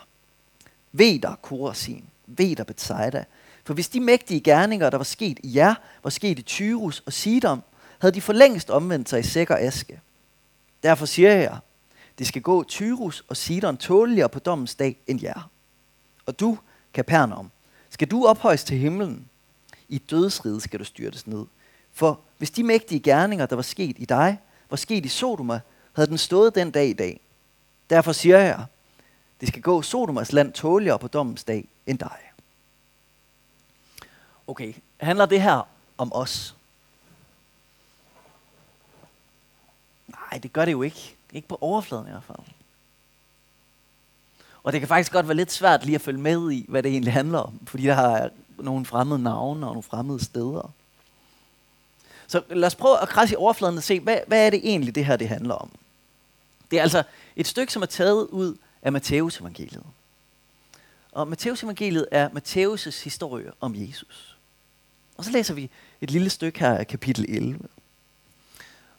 Ved 0.92 1.20
der, 1.20 1.36
Korasin, 1.36 2.06
ved 2.28 2.60
og 2.60 2.68
Bethsaida, 2.68 3.26
for 3.66 3.74
hvis 3.74 3.90
de 3.90 4.00
mægtige 4.00 4.40
gerninger, 4.40 4.90
der 4.90 4.98
var 4.98 5.04
sket 5.04 5.40
i 5.44 5.56
jer, 5.56 5.76
var 6.04 6.10
sket 6.10 6.40
i 6.40 6.42
Tyrus 6.42 7.04
og 7.06 7.14
Sidom, 7.14 7.64
havde 8.00 8.16
de 8.16 8.22
for 8.22 8.34
længst 8.34 8.70
omvendt 8.70 9.10
sig 9.10 9.20
i 9.20 9.24
sæk 9.24 9.50
og 9.50 9.62
aske. 9.62 10.02
Derfor 10.84 11.06
siger 11.06 11.32
jeg, 11.32 11.58
det 12.20 12.28
skal 12.28 12.42
gå 12.42 12.64
Tyrus 12.64 13.24
og 13.28 13.38
Sidon 13.38 13.78
tåligere 13.78 14.30
på 14.30 14.40
dommens 14.40 14.76
dag 14.76 14.98
end 15.08 15.22
jer. 15.22 15.50
Og 16.26 16.40
du, 16.40 16.58
Kapernaum, 16.94 17.52
skal 17.90 18.08
du 18.08 18.26
ophøjes 18.26 18.64
til 18.64 18.78
himlen. 18.78 19.30
I 19.90 19.98
dødsriget 19.98 20.62
skal 20.62 20.80
du 20.80 20.84
styrtes 20.84 21.28
ned. 21.28 21.46
For 21.94 22.20
hvis 22.38 22.52
de 22.52 22.64
mægtige 22.64 23.00
gerninger, 23.00 23.46
der 23.46 23.56
var 23.56 23.64
sket 23.64 23.96
i 24.00 24.06
dig, 24.06 24.38
var 24.70 24.78
sket 24.78 25.06
i 25.06 25.10
Sodoma, 25.10 25.60
havde 25.94 26.10
den 26.10 26.18
stået 26.18 26.56
den 26.56 26.72
dag 26.72 26.88
i 26.88 26.94
dag. 26.94 27.20
Derfor 27.90 28.12
siger 28.12 28.40
jeg, 28.40 28.66
det 29.42 29.48
skal 29.48 29.62
gå 29.62 29.82
Sodomas 29.82 30.34
land 30.34 30.54
tåligere 30.54 31.00
på 31.00 31.08
dommens 31.08 31.44
dag 31.44 31.68
end 31.88 32.00
dig. 32.00 32.18
Okay, 34.48 34.74
handler 34.98 35.26
det 35.26 35.42
her 35.42 35.68
om 35.98 36.14
os? 36.14 36.56
Nej, 40.08 40.40
det 40.44 40.54
gør 40.54 40.66
det 40.66 40.72
jo 40.72 40.82
ikke. 40.82 41.16
Ikke 41.32 41.48
på 41.48 41.58
overfladen 41.62 42.08
i 42.08 42.10
hvert 42.10 42.24
fald. 42.24 42.38
Og 44.64 44.74
det 44.74 44.82
kan 44.82 44.88
faktisk 44.88 45.12
godt 45.12 45.28
være 45.28 45.38
lidt 45.38 45.52
svært 45.52 45.86
lige 45.86 45.96
at 45.96 46.02
følge 46.02 46.22
med 46.22 46.52
i, 46.52 46.66
hvad 46.68 46.84
det 46.84 46.92
egentlig 46.92 47.14
handler 47.14 47.40
om, 47.40 47.60
fordi 47.68 47.84
der 47.84 47.94
har 47.94 48.30
nogle 48.58 48.86
fremmede 48.86 49.24
navne 49.24 49.68
og 49.68 49.74
nogle 49.74 49.84
fremmede 49.84 50.24
steder. 50.24 50.72
Så 52.28 52.44
lad 52.50 52.68
os 52.68 52.76
prøve 52.76 53.02
at 53.02 53.10
krasse 53.10 53.34
i 53.34 53.36
overfladen 53.36 53.78
og 53.78 53.84
se, 53.84 54.00
hvad, 54.00 54.20
hvad 54.28 54.46
er 54.46 54.50
det 54.50 54.60
egentlig, 54.64 54.96
det 54.96 55.06
her 55.06 55.18
det 55.18 55.30
handler 55.30 55.56
om? 55.56 55.72
Det 56.72 56.80
er 56.80 56.84
altså 56.84 57.04
et 57.36 57.48
stykke, 57.48 57.74
som 57.74 57.82
er 57.82 57.86
taget 57.86 58.28
ud 58.28 58.58
af 58.82 58.92
Matteus 58.92 59.40
evangeliet. 59.40 59.84
Og 61.16 61.28
Matteus 61.28 61.64
evangeliet 61.64 62.08
er 62.12 62.30
Matteus' 62.30 63.04
historie 63.04 63.52
om 63.62 63.74
Jesus. 63.76 64.38
Og 65.18 65.26
så 65.26 65.32
læser 65.32 65.54
vi 65.54 65.70
et 66.02 66.12
lille 66.12 66.30
stykke 66.30 66.60
her 66.60 66.74
af 66.74 66.88
kapitel 66.88 67.26
11. 67.30 67.60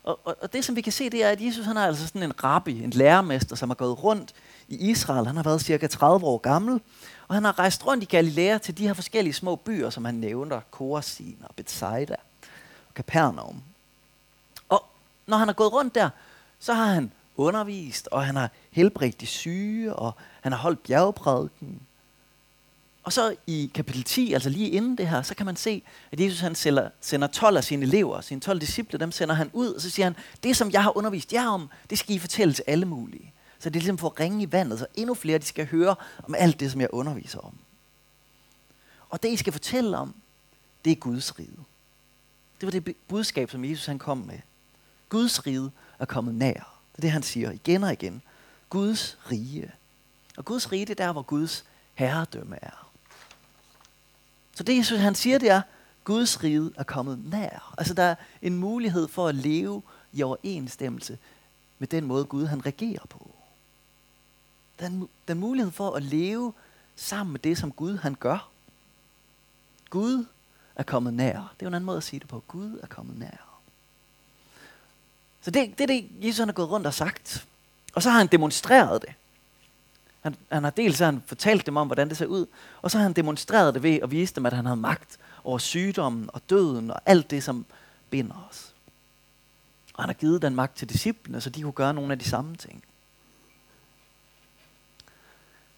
Og, 0.05 0.21
og, 0.25 0.37
og 0.43 0.53
det, 0.53 0.65
som 0.65 0.77
vi 0.77 0.81
kan 0.81 0.93
se, 0.93 1.11
det 1.11 1.25
er, 1.25 1.29
at 1.29 1.41
Jesus 1.41 1.65
han 1.65 1.77
er 1.77 1.87
altså 1.87 2.07
sådan 2.07 2.23
en 2.23 2.45
rabbi, 2.45 2.83
en 2.83 2.91
lærermester, 2.91 3.57
som 3.57 3.71
har 3.71 3.75
gået 3.75 4.05
rundt 4.05 4.35
i 4.69 4.91
Israel. 4.91 5.27
Han 5.27 5.37
har 5.37 5.43
været 5.43 5.61
cirka 5.61 5.87
30 5.87 6.27
år 6.27 6.39
gammel, 6.39 6.81
og 7.29 7.35
han 7.35 7.45
har 7.45 7.59
rejst 7.59 7.87
rundt 7.87 8.03
i 8.03 8.07
Galilea 8.07 8.59
til 8.59 8.79
de 8.79 8.87
her 8.87 8.95
forskellige 8.95 9.35
små 9.35 9.57
byer, 9.57 9.91
som 9.91 10.05
han 10.05 10.15
nævner, 10.15 10.61
Korazin 10.71 11.39
og 11.43 11.55
Bethsaida 11.55 12.17
og 12.89 12.95
Capernaum. 12.95 13.63
Og 14.69 14.85
når 15.27 15.37
han 15.37 15.49
har 15.49 15.55
gået 15.55 15.73
rundt 15.73 15.95
der, 15.95 16.11
så 16.59 16.75
har 16.75 16.87
han 16.87 17.13
undervist, 17.37 18.09
og 18.09 18.27
han 18.27 18.37
har 18.37 18.51
helbredt 18.71 19.21
de 19.21 19.27
syge, 19.27 19.95
og 19.95 20.13
han 20.41 20.53
har 20.53 20.59
holdt 20.59 20.83
bjergprædiken. 20.83 21.81
Og 23.07 23.13
så 23.13 23.37
i 23.47 23.71
kapitel 23.75 24.03
10, 24.03 24.33
altså 24.33 24.49
lige 24.49 24.71
inden 24.71 24.99
det 24.99 25.09
her, 25.09 25.23
så 25.23 25.35
kan 25.35 25.47
man 25.47 25.57
se, 25.57 25.83
at 26.13 26.21
Jesus 26.21 26.41
han 26.41 26.55
sender, 26.55 26.89
sender 27.01 27.27
12 27.27 27.57
af 27.57 27.65
sine 27.65 27.87
elever, 27.87 28.21
sine 28.21 28.41
12 28.41 28.61
disciple, 28.61 28.99
dem 28.99 29.13
sender 29.13 29.35
han 29.35 29.51
ud, 29.53 29.69
og 29.69 29.81
så 29.81 29.91
siger 29.91 30.07
han, 30.07 30.17
det 30.43 30.57
som 30.57 30.71
jeg 30.71 30.83
har 30.83 30.97
undervist 30.97 31.33
jer 31.33 31.49
om, 31.49 31.71
det 31.91 31.99
skal 31.99 32.15
I 32.15 32.19
fortælle 32.19 32.55
til 32.55 32.65
alle 32.67 32.87
mulige. 32.87 33.33
Så 33.59 33.71
det 33.71 33.77
er 33.77 33.81
ligesom 33.81 33.99
for 33.99 34.09
at 34.09 34.21
ringe 34.21 34.43
i 34.43 34.53
vandet, 34.53 34.79
så 34.79 34.87
endnu 34.95 35.15
flere 35.15 35.39
de 35.39 35.45
skal 35.45 35.67
høre 35.67 35.95
om 36.23 36.35
alt 36.35 36.61
det, 36.61 36.71
som 36.73 36.81
jeg 36.81 36.89
underviser 36.93 37.39
om. 37.39 37.55
Og 39.09 39.23
det, 39.23 39.29
I 39.29 39.37
skal 39.37 39.53
fortælle 39.53 39.97
om, 39.97 40.15
det 40.85 40.91
er 40.91 40.97
Guds 40.97 41.39
rige. 41.39 41.59
Det 42.61 42.67
var 42.67 42.71
det 42.71 42.97
budskab, 43.09 43.51
som 43.51 43.65
Jesus 43.65 43.87
han 43.87 43.99
kom 43.99 44.19
med. 44.19 44.39
Guds 45.09 45.47
rige 45.47 45.71
er 45.99 46.05
kommet 46.05 46.35
nær. 46.35 46.53
Det 46.93 46.99
er 46.99 47.01
det, 47.01 47.11
han 47.11 47.23
siger 47.23 47.51
igen 47.51 47.85
og 47.85 47.93
igen. 47.93 48.23
Guds 48.71 49.19
rige. 49.31 49.73
Og 50.37 50.45
Guds 50.45 50.73
rige, 50.73 50.87
det 50.87 51.01
er 51.01 51.05
der, 51.07 51.13
hvor 51.13 51.23
Guds 51.23 51.65
herredømme 51.95 52.57
er. 52.63 52.86
Så 54.57 54.63
det, 54.63 54.77
Jesus 54.77 54.99
han 54.99 55.15
siger, 55.15 55.39
det 55.39 55.51
er, 55.51 55.63
Guds 56.05 56.43
rige 56.45 56.71
er 56.77 56.83
kommet 56.83 57.25
nær. 57.31 57.75
Altså 57.79 57.95
der 57.95 58.03
er 58.03 58.15
en 58.43 58.57
mulighed 58.57 59.09
for 59.09 59.29
at 59.29 59.35
leve 59.35 59.83
i 60.13 60.23
overensstemmelse 60.23 61.19
med 61.79 61.89
den 61.89 62.05
måde, 62.05 62.25
Gud 62.25 62.47
han 62.47 62.67
regerer 62.67 63.07
på. 63.09 63.31
Der 64.79 64.85
er, 64.85 64.91
en, 64.91 65.09
der 65.29 65.35
er 65.35 65.39
mulighed 65.39 65.73
for 65.73 65.91
at 65.95 66.03
leve 66.03 66.53
sammen 66.97 67.33
med 67.33 67.41
det, 67.41 67.59
som 67.59 67.73
Gud 67.73 67.97
han 67.97 68.15
gør. 68.15 68.49
Gud 69.91 70.25
er 70.77 70.83
kommet 70.83 71.15
nær. 71.15 71.33
Det 71.33 71.41
er 71.41 71.67
jo 71.67 71.69
en 71.69 71.75
anden 71.75 71.87
måde 71.87 71.97
at 71.97 72.05
sige 72.05 72.21
det 72.21 72.29
på. 72.29 72.43
Gud 72.49 72.79
er 72.83 72.87
kommet 72.87 73.19
nær. 73.19 73.61
Så 75.41 75.51
det, 75.51 75.79
det 75.79 75.81
er 75.81 75.87
det, 75.87 76.09
Jesus 76.21 76.39
han 76.39 76.49
har 76.49 76.53
gået 76.53 76.71
rundt 76.71 76.87
og 76.87 76.95
sagt. 76.95 77.47
Og 77.95 78.03
så 78.03 78.11
har 78.11 78.19
han 78.19 78.27
demonstreret 78.27 79.03
det. 79.03 79.15
Han, 80.27 80.37
han 80.53 80.65
har 80.65 80.71
dels 80.71 80.99
han 80.99 81.23
fortalt 81.27 81.67
dem 81.67 81.77
om, 81.77 81.87
hvordan 81.87 82.09
det 82.09 82.17
ser 82.17 82.27
ud, 82.27 82.47
og 82.83 82.91
så 82.91 82.99
har 82.99 83.03
han 83.03 83.13
demonstreret 83.13 83.75
det 83.75 83.83
ved 83.83 84.01
at 84.03 84.11
vise 84.11 84.35
dem, 84.35 84.47
at 84.47 84.53
han 84.53 84.67
havde 84.67 84.77
magt 84.77 85.19
over 85.45 85.59
sygdommen 85.59 86.31
og 86.33 86.41
døden 86.51 86.91
og 86.91 87.01
alt 87.07 87.31
det, 87.31 87.43
som 87.43 87.67
binder 88.11 88.49
os. 88.51 88.75
Og 89.95 90.03
han 90.03 90.09
har 90.09 90.15
givet 90.15 90.43
den 90.43 90.55
magt 90.55 90.77
til 90.77 90.89
disciplene, 90.89 91.41
så 91.41 91.51
de 91.51 91.63
kunne 91.63 91.73
gøre 91.73 91.95
nogle 91.95 92.13
af 92.13 92.19
de 92.19 92.25
samme 92.25 92.57
ting. 92.57 92.85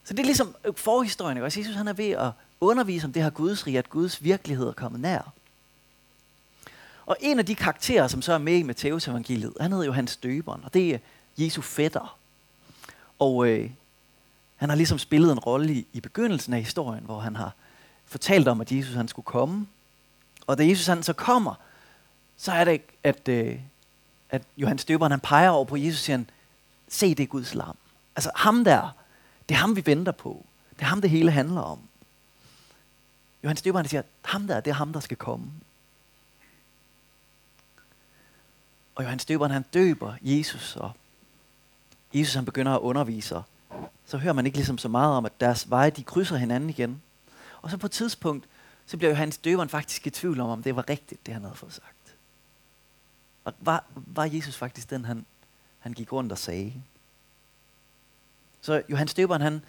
Så 0.05 0.15
det 0.15 0.21
er 0.21 0.25
ligesom 0.25 0.55
forhistorien, 0.77 1.37
ikke? 1.37 1.45
også? 1.47 1.61
Jesus 1.61 1.75
han 1.75 1.89
er 1.89 1.93
ved 1.93 2.11
at 2.11 2.31
undervise 2.61 3.07
om 3.07 3.13
det 3.13 3.23
her 3.23 3.31
Guds 3.31 3.67
rige, 3.67 3.79
at 3.79 3.91
Guds 3.91 4.25
virkelighed 4.25 4.67
er 4.67 4.73
kommet 4.73 5.01
nær. 5.01 5.33
Og 7.07 7.17
en 7.21 7.39
af 7.39 7.47
de 7.47 7.55
karakterer, 7.55 8.09
som 8.09 8.23
så 8.23 8.33
er 8.33 8.39
med 8.39 8.57
i 8.57 8.63
Matteus 8.63 9.09
evangeliet, 9.09 9.53
han 9.61 9.73
hedder 9.73 9.87
Johannes 9.87 10.17
Døberen, 10.17 10.65
og 10.65 10.75
det 10.75 10.95
er 10.95 10.99
Jesu 11.39 11.61
fætter. 11.61 12.19
Og 13.19 13.49
øh, 13.49 13.71
han 14.59 14.69
har 14.69 14.77
ligesom 14.77 14.99
spillet 14.99 15.33
en 15.33 15.39
rolle 15.39 15.73
i, 15.73 15.87
i 15.93 16.01
begyndelsen 16.01 16.53
af 16.53 16.61
historien, 16.61 17.05
hvor 17.05 17.21
han 17.21 17.37
har 17.37 17.55
fortalt 18.07 18.49
om, 18.49 18.61
at 18.61 18.73
Jesus 18.73 18.95
han 18.95 19.09
skulle 19.09 19.27
komme. 19.27 19.67
Og 20.47 20.59
da 20.59 20.69
Jesus 20.69 20.87
han 20.87 21.03
så 21.03 21.13
kommer, 21.13 21.55
så 22.37 22.53
er 22.53 22.65
det, 22.65 22.83
at, 23.03 23.29
øh, 23.29 23.61
at 24.31 24.43
Johannes 24.57 24.85
Døberen 24.85 25.11
han 25.11 25.21
peger 25.21 25.51
over 25.51 25.65
på 25.65 25.77
Jesus 25.77 26.01
og 26.01 26.05
siger, 26.05 26.25
se 26.89 27.15
det 27.15 27.23
er 27.23 27.27
Guds 27.27 27.55
lam. 27.55 27.77
Altså 28.17 28.31
ham 28.35 28.65
der, 28.65 28.97
det 29.49 29.55
er 29.55 29.59
ham 29.59 29.77
vi 29.77 29.87
venter 29.87 30.13
på. 30.13 30.45
Det 30.77 30.83
er 30.83 30.87
ham 30.87 31.01
det 31.01 31.11
hele 31.11 31.31
handler 31.31 31.61
om. 31.61 31.79
Johannes 33.45 33.63
Døberen 33.63 33.89
siger, 33.89 34.03
ham 34.25 34.47
der, 34.47 34.61
det 34.61 34.71
er 34.71 34.75
ham 34.75 34.93
der 34.93 35.01
skal 35.01 35.17
komme. 35.17 35.51
Og 38.95 39.05
Johannes 39.05 39.25
Døberen 39.25 39.53
han 39.53 39.65
døber 39.75 40.15
Jesus, 40.23 40.77
og 40.77 40.93
Jesus 42.15 42.35
han 42.35 42.45
begynder 42.45 42.75
at 42.75 42.81
undervise, 42.81 43.43
så 44.07 44.19
hører 44.19 44.33
man 44.33 44.47
ikke 44.47 44.59
ligesom 44.59 44.79
så 44.79 44.89
meget 44.89 45.17
om, 45.17 45.27
at 45.27 45.41
deres 45.41 45.71
veje 45.71 45.91
de 45.91 46.03
krydser 46.03 46.37
hinanden 46.37 46.71
igen. 46.71 47.03
Og 47.63 47.71
så 47.71 47.77
på 47.77 47.87
et 47.87 47.93
tidspunkt, 47.93 48.49
så 48.87 48.97
bliver 48.97 49.11
Johannes 49.11 49.39
Døberen 49.39 49.69
faktisk 49.69 50.07
i 50.07 50.11
tvivl 50.11 50.41
om, 50.41 50.51
om 50.51 50.63
det 50.63 50.77
var 50.77 50.89
rigtigt, 50.89 51.27
det 51.27 51.35
han 51.35 51.43
havde 51.43 51.57
fået 51.57 51.73
sagt. 51.73 52.17
Og 53.45 53.53
var, 53.61 53.85
var 53.95 54.25
Jesus 54.25 54.57
faktisk 54.57 54.91
den, 54.91 55.05
han, 55.05 55.27
han 55.79 55.93
gik 55.93 56.13
rundt 56.13 56.33
og 56.33 56.39
sagde? 56.39 56.75
Så 58.61 58.83
Johannes 58.91 59.15
Døberen, 59.15 59.43
han 59.43 59.63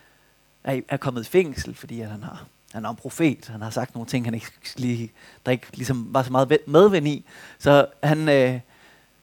er, 0.63 0.81
er 0.87 0.97
kommet 0.97 1.21
i 1.21 1.29
fængsel, 1.29 1.75
fordi 1.75 2.01
at 2.01 2.09
han 2.09 2.23
har 2.23 2.45
han 2.73 2.85
er 2.85 2.89
en 2.89 2.95
profet. 2.95 3.47
Han 3.47 3.61
har 3.61 3.69
sagt 3.69 3.95
nogle 3.95 4.09
ting, 4.09 4.25
han 4.25 4.33
ikke 4.33 4.51
lige, 4.75 5.11
der 5.45 5.51
ikke 5.51 5.67
ligesom 5.73 6.13
var 6.13 6.23
så 6.23 6.31
meget 6.31 6.57
medvind 6.67 7.07
i. 7.07 7.25
Så 7.59 7.87
han, 8.03 8.29
øh, 8.29 8.59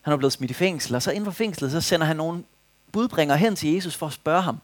han 0.02 0.12
er 0.12 0.16
blevet 0.16 0.32
smidt 0.32 0.50
i 0.50 0.54
fængsel. 0.54 0.94
Og 0.94 1.02
så 1.02 1.10
inden 1.10 1.24
for 1.24 1.32
fængslet, 1.32 1.70
så 1.70 1.80
sender 1.80 2.06
han 2.06 2.16
nogle 2.16 2.44
budbringer 2.96 3.34
hen 3.34 3.56
til 3.56 3.72
Jesus 3.72 3.96
for 3.96 4.06
at 4.06 4.12
spørge 4.12 4.42
ham, 4.42 4.60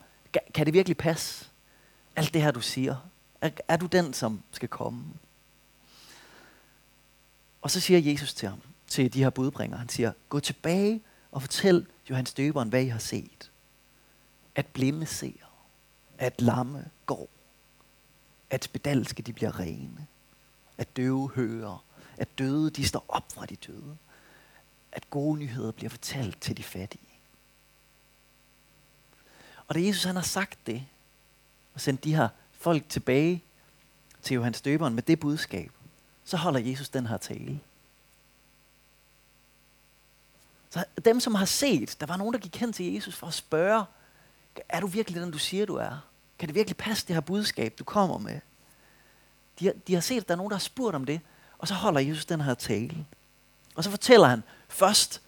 kan 0.54 0.66
det 0.66 0.74
virkelig 0.74 0.96
passe? 0.96 1.46
Alt 2.16 2.34
det 2.34 2.42
her, 2.42 2.50
du 2.50 2.60
siger. 2.60 2.96
Er, 3.40 3.50
er 3.68 3.76
du 3.76 3.86
den, 3.86 4.14
som 4.14 4.42
skal 4.52 4.68
komme? 4.68 5.04
Og 7.62 7.70
så 7.70 7.80
siger 7.80 7.98
Jesus 7.98 8.34
til 8.34 8.48
ham, 8.48 8.60
til 8.86 9.14
de 9.14 9.22
her 9.22 9.30
budbringer, 9.30 9.76
han 9.76 9.88
siger, 9.88 10.12
gå 10.28 10.40
tilbage 10.40 11.00
og 11.32 11.42
fortæl 11.42 11.86
Johannes 12.10 12.34
døberen, 12.34 12.68
hvad 12.68 12.82
I 12.82 12.86
har 12.86 12.98
set. 12.98 13.50
At 14.54 14.66
blinde 14.66 15.06
ser, 15.06 15.32
at 16.18 16.40
lamme 16.40 16.84
går, 17.06 17.28
at 18.50 18.64
spedalske 18.64 19.22
de 19.22 19.32
bliver 19.32 19.60
rene, 19.60 20.06
at 20.78 20.96
døve 20.96 21.30
hører, 21.34 21.84
at 22.16 22.38
døde 22.38 22.70
de 22.70 22.86
står 22.86 23.04
op 23.08 23.32
fra 23.32 23.46
de 23.46 23.56
døde, 23.56 23.96
at 24.92 25.10
gode 25.10 25.38
nyheder 25.38 25.72
bliver 25.72 25.90
fortalt 25.90 26.40
til 26.40 26.56
de 26.56 26.62
fattige. 26.62 27.11
Og 29.72 29.76
da 29.76 29.86
Jesus 29.86 30.04
han 30.04 30.16
har 30.16 30.22
sagt 30.22 30.66
det, 30.66 30.86
og 31.74 31.80
sendt 31.80 32.04
de 32.04 32.14
her 32.14 32.28
folk 32.52 32.88
tilbage 32.88 33.44
til 34.22 34.34
Johannes 34.34 34.60
døberen 34.60 34.94
med 34.94 35.02
det 35.02 35.20
budskab, 35.20 35.72
så 36.24 36.36
holder 36.36 36.60
Jesus 36.60 36.88
den 36.88 37.06
her 37.06 37.16
tale. 37.16 37.60
Så 40.70 40.84
dem, 41.04 41.20
som 41.20 41.34
har 41.34 41.44
set, 41.44 41.96
der 42.00 42.06
var 42.06 42.16
nogen, 42.16 42.34
der 42.34 42.40
gik 42.40 42.56
hen 42.56 42.72
til 42.72 42.94
Jesus 42.94 43.16
for 43.16 43.26
at 43.26 43.34
spørge, 43.34 43.84
er 44.68 44.80
du 44.80 44.86
virkelig 44.86 45.22
den, 45.22 45.30
du 45.30 45.38
siger, 45.38 45.66
du 45.66 45.76
er? 45.76 46.06
Kan 46.38 46.48
det 46.48 46.54
virkelig 46.54 46.76
passe, 46.76 47.06
det 47.06 47.16
her 47.16 47.20
budskab, 47.20 47.74
du 47.78 47.84
kommer 47.84 48.18
med? 48.18 48.40
De 49.58 49.66
har, 49.66 49.72
de 49.86 49.94
har 49.94 50.00
set, 50.00 50.20
at 50.20 50.28
der 50.28 50.34
er 50.34 50.36
nogen, 50.36 50.50
der 50.50 50.56
har 50.56 50.60
spurgt 50.60 50.96
om 50.96 51.04
det, 51.04 51.20
og 51.58 51.68
så 51.68 51.74
holder 51.74 52.00
Jesus 52.00 52.24
den 52.24 52.40
her 52.40 52.54
tale. 52.54 53.06
Og 53.74 53.84
så 53.84 53.90
fortæller 53.90 54.26
han 54.26 54.42
først, 54.68 55.22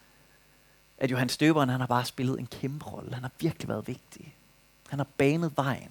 at 1.05 1.11
Johannes 1.11 1.37
Døberen, 1.37 1.69
han 1.69 1.81
har 1.81 1.87
bare 1.87 2.05
spillet 2.05 2.39
en 2.39 2.47
kæmpe 2.47 2.85
rolle. 2.85 3.15
Han 3.15 3.23
har 3.23 3.31
virkelig 3.39 3.69
været 3.69 3.89
vigtig. 3.89 4.37
Han 4.89 4.99
har 4.99 5.07
banet 5.17 5.53
vejen. 5.57 5.91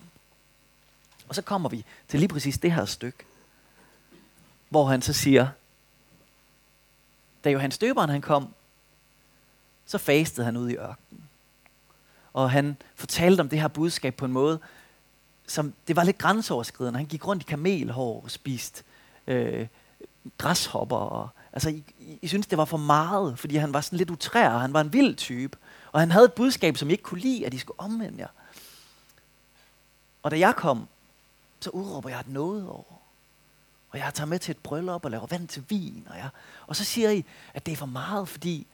Og 1.27 1.35
så 1.35 1.41
kommer 1.41 1.69
vi 1.69 1.85
til 2.07 2.19
lige 2.19 2.29
præcis 2.29 2.57
det 2.57 2.71
her 2.71 2.85
stykke, 2.85 3.17
hvor 4.69 4.85
han 4.85 5.01
så 5.01 5.13
siger, 5.13 5.47
da 7.43 7.49
Johannes 7.49 7.77
Døberen 7.77 8.09
han 8.09 8.21
kom, 8.21 8.53
så 9.85 9.97
fastede 9.97 10.45
han 10.45 10.57
ud 10.57 10.69
i 10.69 10.75
ørkenen. 10.75 11.29
Og 12.33 12.51
han 12.51 12.77
fortalte 12.95 13.41
om 13.41 13.49
det 13.49 13.61
her 13.61 13.67
budskab 13.67 14.15
på 14.15 14.25
en 14.25 14.31
måde, 14.31 14.59
som 15.47 15.73
det 15.87 15.95
var 15.95 16.03
lidt 16.03 16.17
grænseoverskridende. 16.17 16.99
Han 16.99 17.07
gik 17.07 17.27
rundt 17.27 17.43
i 17.43 17.45
kamelhår 17.45 18.21
og 18.23 18.31
spiste 18.31 18.83
øh, 19.27 19.67
græshopper. 20.37 20.97
Og, 20.97 21.29
altså, 21.53 21.69
I, 21.69 21.83
I, 21.99 22.19
I 22.21 22.27
synes, 22.27 22.47
det 22.47 22.57
var 22.57 22.65
for 22.65 22.77
meget, 22.77 23.39
fordi 23.39 23.55
han 23.55 23.73
var 23.73 23.81
sådan 23.81 23.97
lidt 23.97 24.09
utrær, 24.09 24.49
og 24.49 24.61
han 24.61 24.73
var 24.73 24.81
en 24.81 24.93
vild 24.93 25.15
type. 25.15 25.57
Og 25.91 25.99
han 25.99 26.11
havde 26.11 26.25
et 26.25 26.33
budskab, 26.33 26.77
som 26.77 26.89
I 26.89 26.91
ikke 26.91 27.03
kunne 27.03 27.21
lide, 27.21 27.45
at 27.45 27.53
I 27.53 27.57
skulle 27.57 27.79
omvende 27.79 28.19
jer. 28.19 28.27
Og 30.23 30.31
da 30.31 30.39
jeg 30.39 30.55
kom, 30.55 30.87
så 31.59 31.69
udråber 31.69 32.09
jeg 32.09 32.19
et 32.19 32.27
noget 32.27 32.67
over. 32.67 32.93
Og 33.89 33.99
jeg 33.99 34.13
tager 34.13 34.27
med 34.27 34.39
til 34.39 34.51
et 34.51 34.57
bryllup 34.57 35.05
og 35.05 35.11
laver 35.11 35.27
vand 35.27 35.47
til 35.47 35.63
vin. 35.69 36.07
Og, 36.09 36.17
jeg, 36.17 36.29
og 36.67 36.75
så 36.75 36.83
siger 36.83 37.09
I, 37.09 37.25
at 37.53 37.65
det 37.65 37.71
er 37.71 37.75
for 37.75 37.85
meget, 37.85 38.29
fordi 38.29 38.67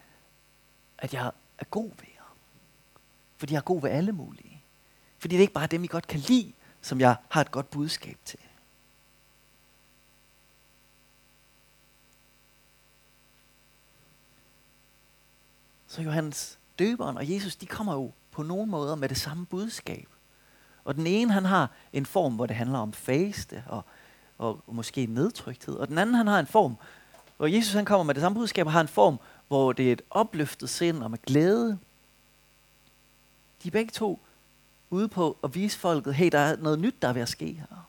at 0.97 1.13
jeg 1.13 1.31
er 1.57 1.65
god 1.65 1.89
ved 1.89 2.07
jer. 2.15 2.33
Fordi 3.37 3.53
jeg 3.53 3.59
er 3.59 3.63
god 3.63 3.81
ved 3.81 3.89
alle 3.89 4.11
mulige. 4.11 4.63
Fordi 5.19 5.35
det 5.35 5.39
er 5.39 5.41
ikke 5.41 5.53
bare 5.53 5.67
dem, 5.67 5.83
I 5.83 5.87
godt 5.87 6.07
kan 6.07 6.19
lide, 6.19 6.53
som 6.81 6.99
jeg 6.99 7.15
har 7.29 7.41
et 7.41 7.51
godt 7.51 7.69
budskab 7.71 8.17
til. 8.25 8.39
Så 15.89 16.01
Johannes 16.01 16.59
døberen 16.79 17.17
og 17.17 17.31
Jesus, 17.31 17.55
de 17.55 17.65
kommer 17.65 17.93
jo 17.93 18.11
på 18.31 18.43
nogle 18.43 18.65
måder 18.65 18.95
med 18.95 19.09
det 19.09 19.17
samme 19.17 19.45
budskab. 19.45 20.07
Og 20.83 20.95
den 20.95 21.07
ene, 21.07 21.33
han 21.33 21.45
har 21.45 21.69
en 21.93 22.05
form, 22.05 22.35
hvor 22.35 22.45
det 22.45 22.55
handler 22.55 22.79
om 22.79 22.93
faste 22.93 23.63
og, 23.67 23.85
og 24.37 24.63
måske 24.67 25.05
nedtrykthed. 25.05 25.75
Og 25.75 25.87
den 25.87 25.97
anden, 25.97 26.15
han 26.15 26.27
har 26.27 26.39
en 26.39 26.47
form, 26.47 26.75
hvor 27.37 27.47
Jesus 27.47 27.73
han 27.73 27.85
kommer 27.85 28.03
med 28.03 28.13
det 28.13 28.21
samme 28.21 28.39
budskab 28.39 28.65
og 28.65 28.71
har 28.71 28.81
en 28.81 28.87
form, 28.87 29.19
hvor 29.47 29.73
det 29.73 29.87
er 29.87 29.93
et 29.93 30.01
opløftet 30.09 30.69
sind 30.69 31.03
og 31.03 31.11
med 31.11 31.19
glæde. 31.25 31.79
De 33.63 33.67
er 33.67 33.71
begge 33.71 33.91
to 33.91 34.19
ude 34.89 35.07
på 35.07 35.37
at 35.43 35.55
vise 35.55 35.79
folket, 35.79 36.15
hey, 36.15 36.29
der 36.31 36.39
er 36.39 36.55
noget 36.55 36.79
nyt, 36.79 36.95
der 37.01 37.07
er 37.07 37.13
ved 37.13 37.21
at 37.21 37.29
ske 37.29 37.53
her. 37.53 37.85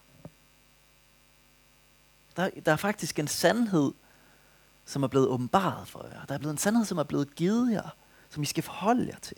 Der, 2.36 2.50
der 2.66 2.72
er 2.72 2.76
faktisk 2.76 3.18
en 3.18 3.28
sandhed, 3.28 3.92
som 4.86 5.02
er 5.02 5.06
blevet 5.06 5.28
åbenbaret 5.28 5.88
for 5.88 6.06
jer. 6.12 6.24
Der 6.28 6.34
er 6.34 6.38
blevet 6.38 6.52
en 6.52 6.58
sandhed, 6.58 6.84
som 6.84 6.98
er 6.98 7.02
blevet 7.02 7.34
givet 7.34 7.72
jer, 7.72 7.88
som 8.30 8.42
I 8.42 8.46
skal 8.46 8.62
forholde 8.62 9.06
jer 9.08 9.18
til. 9.22 9.36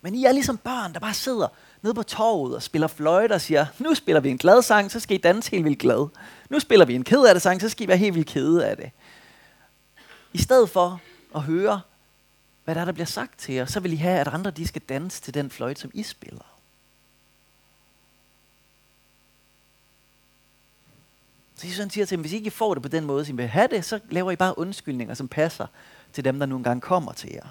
Men 0.00 0.14
I 0.14 0.24
er 0.24 0.32
ligesom 0.32 0.56
børn, 0.56 0.92
der 0.92 1.00
bare 1.00 1.14
sidder 1.14 1.48
nede 1.82 1.94
på 1.94 2.02
torvet 2.02 2.56
og 2.56 2.62
spiller 2.62 2.88
fløjte 2.88 3.32
og 3.32 3.40
siger, 3.40 3.66
nu 3.78 3.94
spiller 3.94 4.20
vi 4.20 4.30
en 4.30 4.38
glad 4.38 4.62
sang, 4.62 4.90
så 4.90 5.00
skal 5.00 5.14
I 5.14 5.20
danse 5.20 5.50
helt 5.50 5.64
vildt 5.64 5.78
glad. 5.78 6.08
Nu 6.50 6.60
spiller 6.60 6.86
vi 6.86 6.94
en 6.94 7.04
ked 7.04 7.24
af 7.24 7.34
det 7.34 7.42
sang, 7.42 7.60
så 7.60 7.68
skal 7.68 7.84
I 7.84 7.88
være 7.88 7.96
helt 7.96 8.14
vildt 8.14 8.28
kede 8.28 8.66
af 8.66 8.76
det. 8.76 8.90
I 10.32 10.38
stedet 10.38 10.70
for 10.70 11.00
at 11.34 11.42
høre, 11.42 11.80
hvad 12.64 12.74
der, 12.74 12.80
er, 12.80 12.84
der 12.84 12.92
bliver 12.92 13.06
sagt 13.06 13.38
til 13.38 13.54
jer, 13.54 13.66
så 13.66 13.80
vil 13.80 13.92
I 13.92 13.96
have, 13.96 14.20
at 14.20 14.28
andre 14.28 14.50
de 14.50 14.66
skal 14.66 14.82
danse 14.82 15.22
til 15.22 15.34
den 15.34 15.50
fløjte, 15.50 15.80
som 15.80 15.90
I 15.94 16.02
spiller. 16.02 16.57
Så 21.58 21.66
Jesus 21.66 21.92
siger 21.92 22.06
til 22.06 22.16
dem, 22.16 22.20
hvis 22.20 22.32
I 22.32 22.36
ikke 22.36 22.50
får 22.50 22.74
det 22.74 22.82
på 22.82 22.88
den 22.88 23.04
måde, 23.04 23.24
som 23.24 23.38
I 23.38 23.42
vil 23.42 23.48
have 23.48 23.68
det, 23.68 23.84
så 23.84 24.00
laver 24.10 24.30
I 24.30 24.36
bare 24.36 24.58
undskyldninger, 24.58 25.14
som 25.14 25.28
passer 25.28 25.66
til 26.12 26.24
dem, 26.24 26.38
der 26.38 26.46
nu 26.46 26.56
engang 26.56 26.82
kommer 26.82 27.12
til 27.12 27.30
jer. 27.32 27.46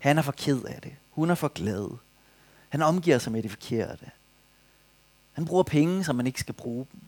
Han 0.00 0.18
er 0.18 0.22
for 0.22 0.32
ked 0.32 0.64
af 0.64 0.82
det. 0.82 0.96
Hun 1.10 1.30
er 1.30 1.34
for 1.34 1.48
glad. 1.48 1.88
Han 2.68 2.82
omgiver 2.82 3.18
sig 3.18 3.32
med 3.32 3.42
det 3.42 3.50
forkerte. 3.50 4.10
Han 5.32 5.44
bruger 5.44 5.62
penge, 5.62 6.04
som 6.04 6.16
man 6.16 6.26
ikke 6.26 6.40
skal 6.40 6.54
bruge 6.54 6.86
dem. 6.92 7.00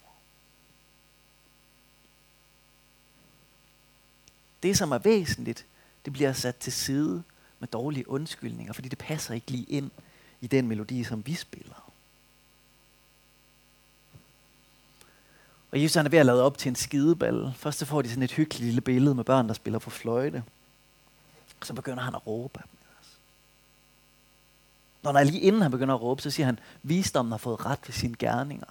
Det, 4.62 4.78
som 4.78 4.92
er 4.92 4.98
væsentligt, 4.98 5.66
det 6.04 6.12
bliver 6.12 6.32
sat 6.32 6.56
til 6.56 6.72
side 6.72 7.22
med 7.58 7.68
dårlige 7.68 8.08
undskyldninger, 8.08 8.72
fordi 8.72 8.88
det 8.88 8.98
passer 8.98 9.34
ikke 9.34 9.50
lige 9.50 9.64
ind 9.64 9.90
i 10.40 10.46
den 10.46 10.68
melodi, 10.68 11.04
som 11.04 11.26
vi 11.26 11.34
spiller. 11.34 11.89
Og 15.72 15.82
Jesus 15.82 15.94
han 15.94 16.06
er 16.06 16.10
ved 16.10 16.18
at 16.18 16.26
lade 16.26 16.42
op 16.42 16.58
til 16.58 16.68
en 16.68 16.76
skideball. 16.76 17.52
Først 17.56 17.78
så 17.78 17.86
får 17.86 18.02
de 18.02 18.08
sådan 18.08 18.22
et 18.22 18.32
hyggeligt 18.32 18.64
lille 18.64 18.80
billede 18.80 19.14
med 19.14 19.24
børn, 19.24 19.48
der 19.48 19.54
spiller 19.54 19.78
på 19.78 19.90
fløjte. 19.90 20.42
Så 21.62 21.74
begynder 21.74 22.02
han 22.02 22.14
at 22.14 22.26
råbe 22.26 22.58
af 22.58 22.62
dem. 22.62 22.76
Når 25.02 25.12
der 25.12 25.24
lige 25.24 25.40
inden 25.40 25.62
han 25.62 25.70
begynder 25.70 25.94
at 25.94 26.02
råbe, 26.02 26.22
så 26.22 26.30
siger 26.30 26.46
han, 26.46 26.58
visdommen 26.82 27.32
har 27.32 27.38
fået 27.38 27.66
ret 27.66 27.78
ved 27.86 27.92
sine 27.92 28.14
gerninger. 28.18 28.66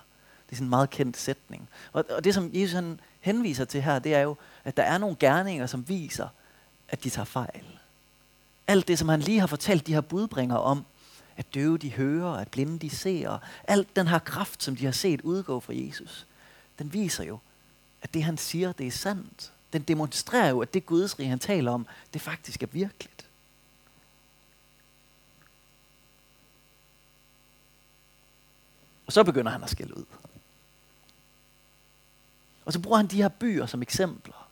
Det 0.45 0.51
er 0.51 0.55
sådan 0.55 0.65
en 0.65 0.69
meget 0.69 0.89
kendt 0.89 1.17
sætning. 1.17 1.69
Og, 1.93 2.05
og 2.09 2.23
det, 2.23 2.33
som 2.33 2.49
Jesus 2.53 2.73
han 2.73 2.99
henviser 3.19 3.65
til 3.65 3.81
her, 3.81 3.99
det 3.99 4.13
er 4.13 4.21
jo, 4.21 4.35
at 4.63 4.77
der 4.77 4.83
er 4.83 4.97
nogle 4.97 5.15
gerninger, 5.19 5.65
som 5.65 5.89
viser, 5.89 6.27
at 6.89 7.03
de 7.03 7.09
tager 7.09 7.25
fejl. 7.25 7.63
Alt 8.67 8.87
det, 8.87 8.99
som 8.99 9.09
han 9.09 9.19
lige 9.19 9.39
har 9.39 9.47
fortalt 9.47 9.87
de 9.87 9.93
her 9.93 10.01
budbringer 10.01 10.55
om, 10.55 10.85
at 11.37 11.53
døve 11.53 11.77
de 11.77 11.91
hører, 11.91 12.31
at 12.33 12.47
blinde 12.47 12.79
de 12.79 12.89
ser, 12.89 13.37
alt 13.63 13.95
den 13.95 14.07
her 14.07 14.19
kraft, 14.19 14.63
som 14.63 14.75
de 14.75 14.85
har 14.85 14.91
set 14.91 15.21
udgå 15.21 15.59
fra 15.59 15.73
Jesus, 15.75 16.27
den 16.79 16.93
viser 16.93 17.23
jo, 17.23 17.39
at 18.01 18.13
det 18.13 18.23
han 18.23 18.37
siger, 18.37 18.71
det 18.71 18.87
er 18.87 18.91
sandt. 18.91 19.51
Den 19.73 19.81
demonstrerer 19.81 20.49
jo, 20.49 20.61
at 20.61 20.73
det 20.73 20.85
Guds 20.85 21.19
rige, 21.19 21.29
han 21.29 21.39
taler 21.39 21.71
om, 21.71 21.87
det 22.13 22.21
faktisk 22.21 22.63
er 22.63 22.67
virkeligt. 22.67 23.25
Og 29.05 29.13
så 29.13 29.23
begynder 29.23 29.51
han 29.51 29.63
at 29.63 29.69
skælde 29.69 29.97
ud. 29.97 30.05
Og 32.65 32.73
så 32.73 32.79
bruger 32.79 32.97
han 32.97 33.07
de 33.07 33.21
her 33.21 33.29
byer 33.29 33.65
som 33.65 33.81
eksempler. 33.81 34.47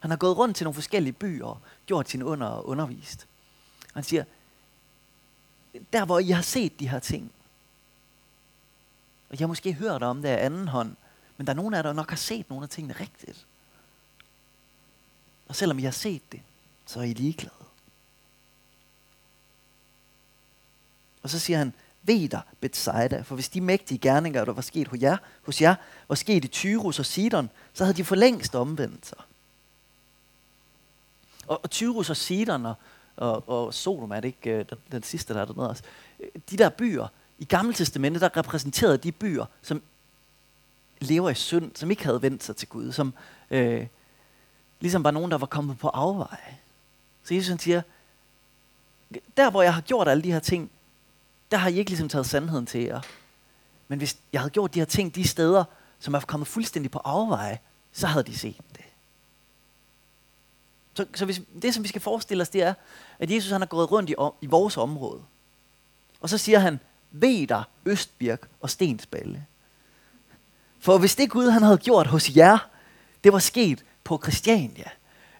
Han 0.00 0.10
har 0.10 0.18
gået 0.18 0.36
rundt 0.36 0.56
til 0.56 0.64
nogle 0.64 0.74
forskellige 0.74 1.12
byer 1.12 1.60
gjort 1.86 2.08
sine 2.08 2.24
under 2.24 2.46
og 2.46 2.68
undervist. 2.68 3.26
Og 3.84 3.94
han 3.94 4.04
siger, 4.04 4.24
der 5.92 6.04
hvor 6.04 6.18
I 6.18 6.30
har 6.30 6.42
set 6.42 6.80
de 6.80 6.88
her 6.88 6.98
ting, 6.98 7.32
og 9.28 9.38
jeg 9.38 9.44
har 9.44 9.48
måske 9.48 9.72
hørt 9.72 10.02
om 10.02 10.22
det 10.22 10.28
af 10.28 10.44
anden 10.44 10.68
hånd, 10.68 10.96
men 11.40 11.46
der 11.46 11.52
er 11.52 11.56
nogen 11.56 11.74
af 11.74 11.78
jer, 11.78 11.82
der 11.82 11.92
nok 11.92 12.10
har 12.10 12.16
set 12.16 12.50
nogle 12.50 12.62
af 12.62 12.68
tingene 12.68 12.94
rigtigt. 13.00 13.46
Og 15.48 15.56
selvom 15.56 15.78
I 15.78 15.82
har 15.82 15.90
set 15.90 16.32
det, 16.32 16.40
så 16.86 16.98
er 17.00 17.04
I 17.04 17.12
ligeglade. 17.12 17.64
Og 21.22 21.30
så 21.30 21.38
siger 21.38 21.58
han, 21.58 21.72
ved 22.02 22.28
dig, 22.28 22.40
Bethsaida, 22.60 23.20
for 23.20 23.34
hvis 23.34 23.48
de 23.48 23.60
mægtige 23.60 23.98
gerninger, 23.98 24.44
der 24.44 24.52
var 24.52 24.62
sket 24.62 24.88
hos 24.88 25.00
jer, 25.00 25.16
hos 25.42 25.60
jer 25.60 25.74
var 26.08 26.14
sket 26.14 26.44
i 26.44 26.48
Tyrus 26.48 26.98
og 26.98 27.06
Sidon, 27.06 27.50
så 27.72 27.84
havde 27.84 27.96
de 27.96 28.04
for 28.04 28.16
længst 28.16 28.54
omvendt 28.54 29.06
sig. 29.06 29.18
Og, 31.46 31.60
og 31.62 31.70
Tyrus 31.70 32.10
og 32.10 32.16
Sidon 32.16 32.66
og, 32.66 32.74
og, 33.16 33.48
og 33.48 33.74
Sodom, 33.74 34.10
er 34.10 34.20
det 34.20 34.28
ikke 34.28 34.50
øh, 34.50 34.64
den, 34.70 34.78
den 34.92 35.02
sidste, 35.02 35.34
der 35.34 35.40
er 35.40 35.44
dernede 35.44 35.68
også. 35.68 35.82
Øh, 36.20 36.28
de 36.50 36.56
der 36.56 36.68
byer, 36.68 37.08
i 37.38 37.44
Gamle 37.44 37.74
Testamentet, 37.74 38.20
der 38.20 38.36
repræsenterede 38.36 38.98
de 38.98 39.12
byer, 39.12 39.46
som 39.62 39.82
lever 41.00 41.30
i 41.30 41.34
synd, 41.34 41.72
som 41.74 41.90
ikke 41.90 42.04
havde 42.04 42.22
vendt 42.22 42.44
sig 42.44 42.56
til 42.56 42.68
Gud, 42.68 42.92
som 42.92 43.14
øh, 43.50 43.86
ligesom 44.80 45.04
var 45.04 45.10
nogen, 45.10 45.30
der 45.30 45.38
var 45.38 45.46
kommet 45.46 45.78
på 45.78 45.88
afveje. 45.88 46.58
Så 47.24 47.34
Jesus 47.34 47.60
siger, 47.60 47.82
der 49.36 49.50
hvor 49.50 49.62
jeg 49.62 49.74
har 49.74 49.80
gjort 49.80 50.08
alle 50.08 50.22
de 50.22 50.32
her 50.32 50.40
ting, 50.40 50.70
der 51.50 51.56
har 51.56 51.68
I 51.68 51.78
ikke 51.78 51.90
ligesom 51.90 52.08
taget 52.08 52.26
sandheden 52.26 52.66
til 52.66 52.80
jer. 52.80 53.00
Men 53.88 53.98
hvis 53.98 54.16
jeg 54.32 54.40
havde 54.40 54.50
gjort 54.50 54.74
de 54.74 54.78
her 54.78 54.86
ting 54.86 55.14
de 55.14 55.28
steder, 55.28 55.64
som 55.98 56.14
er 56.14 56.20
kommet 56.20 56.46
fuldstændig 56.46 56.90
på 56.90 56.98
afveje, 57.04 57.58
så 57.92 58.06
havde 58.06 58.24
de 58.24 58.38
set 58.38 58.60
det. 58.76 58.84
Så, 60.94 61.06
så 61.14 61.24
hvis, 61.24 61.40
det, 61.62 61.74
som 61.74 61.82
vi 61.82 61.88
skal 61.88 62.00
forestille 62.00 62.42
os, 62.42 62.48
det 62.48 62.62
er, 62.62 62.74
at 63.18 63.30
Jesus 63.30 63.50
han 63.50 63.60
har 63.60 63.66
gået 63.66 63.90
rundt 63.90 64.10
i, 64.10 64.14
i 64.40 64.46
vores 64.46 64.76
område. 64.76 65.22
Og 66.20 66.28
så 66.28 66.38
siger 66.38 66.58
han, 66.58 66.80
ved 67.10 67.46
dig 67.46 67.62
Østbirk 67.86 68.48
og 68.60 68.70
Stensballe. 68.70 69.46
For 70.80 70.98
hvis 70.98 71.16
det 71.16 71.30
Gud 71.30 71.50
han 71.50 71.62
havde 71.62 71.78
gjort 71.78 72.06
hos 72.06 72.36
jer, 72.36 72.58
det 73.24 73.32
var 73.32 73.38
sket 73.38 73.84
på 74.04 74.20
Christiania, 74.22 74.90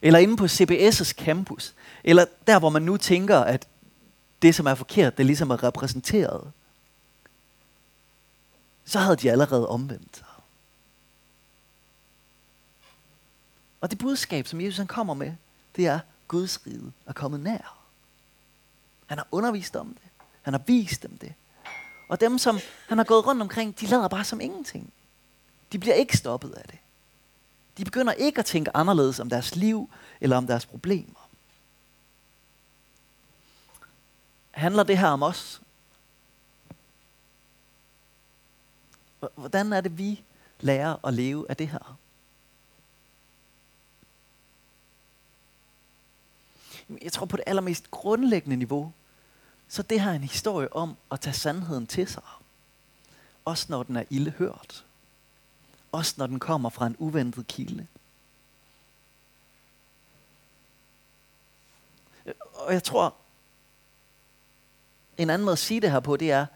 eller 0.02 0.18
inde 0.18 0.36
på 0.36 0.44
CBS' 0.44 1.12
campus, 1.12 1.74
eller 2.04 2.24
der, 2.46 2.58
hvor 2.58 2.70
man 2.70 2.82
nu 2.82 2.96
tænker, 2.96 3.38
at 3.38 3.68
det, 4.42 4.54
som 4.54 4.66
er 4.66 4.74
forkert, 4.74 5.18
det 5.18 5.26
ligesom 5.26 5.50
er 5.50 5.62
repræsenteret, 5.62 6.52
så 8.84 8.98
havde 8.98 9.16
de 9.16 9.30
allerede 9.30 9.68
omvendt 9.68 10.16
sig. 10.16 10.26
Og 13.80 13.90
det 13.90 13.98
budskab, 13.98 14.46
som 14.46 14.60
Jesus 14.60 14.76
han 14.76 14.86
kommer 14.86 15.14
med, 15.14 15.32
det 15.76 15.86
er, 15.86 16.00
Guds 16.28 16.66
rige 16.66 16.92
er 17.06 17.12
kommet 17.12 17.40
nær. 17.40 17.76
Han 19.06 19.18
har 19.18 19.26
undervist 19.30 19.76
om 19.76 19.86
det. 19.86 20.10
Han 20.42 20.54
har 20.54 20.60
vist 20.66 21.02
dem 21.02 21.18
det. 21.18 21.34
Og 22.08 22.20
dem, 22.20 22.38
som 22.38 22.58
han 22.88 22.98
har 22.98 23.04
gået 23.04 23.26
rundt 23.26 23.42
omkring, 23.42 23.80
de 23.80 23.86
lader 23.86 24.08
bare 24.08 24.24
som 24.24 24.40
ingenting. 24.40 24.92
De 25.72 25.78
bliver 25.78 25.94
ikke 25.94 26.16
stoppet 26.16 26.50
af 26.50 26.64
det. 26.64 26.78
De 27.78 27.84
begynder 27.84 28.12
ikke 28.12 28.38
at 28.38 28.46
tænke 28.46 28.76
anderledes 28.76 29.20
om 29.20 29.30
deres 29.30 29.56
liv 29.56 29.90
eller 30.20 30.36
om 30.36 30.46
deres 30.46 30.66
problemer. 30.66 31.28
Handler 34.50 34.82
det 34.82 34.98
her 34.98 35.08
om 35.08 35.22
os? 35.22 35.60
Hvordan 39.34 39.72
er 39.72 39.80
det, 39.80 39.98
vi 39.98 40.22
lærer 40.60 41.06
at 41.06 41.14
leve 41.14 41.46
af 41.48 41.56
det 41.56 41.68
her? 41.68 41.98
Jeg 47.02 47.12
tror 47.12 47.26
på 47.26 47.36
det 47.36 47.44
allermest 47.46 47.90
grundlæggende 47.90 48.56
niveau, 48.56 48.92
så 49.68 49.82
det 49.82 50.00
her 50.00 50.10
er 50.10 50.14
en 50.14 50.22
historie 50.22 50.72
om 50.72 50.96
at 51.12 51.20
tage 51.20 51.34
sandheden 51.34 51.86
til 51.86 52.08
sig. 52.08 52.22
Også 53.44 53.66
når 53.68 53.82
den 53.82 53.96
er 53.96 54.04
ildehørt. 54.10 54.84
Også 55.92 56.14
når 56.16 56.26
den 56.26 56.38
kommer 56.38 56.70
fra 56.70 56.86
en 56.86 56.96
uventet 56.98 57.46
kilde. 57.46 57.86
Og 62.54 62.72
jeg 62.72 62.82
tror, 62.82 63.14
en 65.18 65.30
anden 65.30 65.44
måde 65.44 65.52
at 65.52 65.58
sige 65.58 65.80
det 65.80 65.90
her 65.90 66.00
på, 66.00 66.16
det 66.16 66.30
er, 66.30 66.46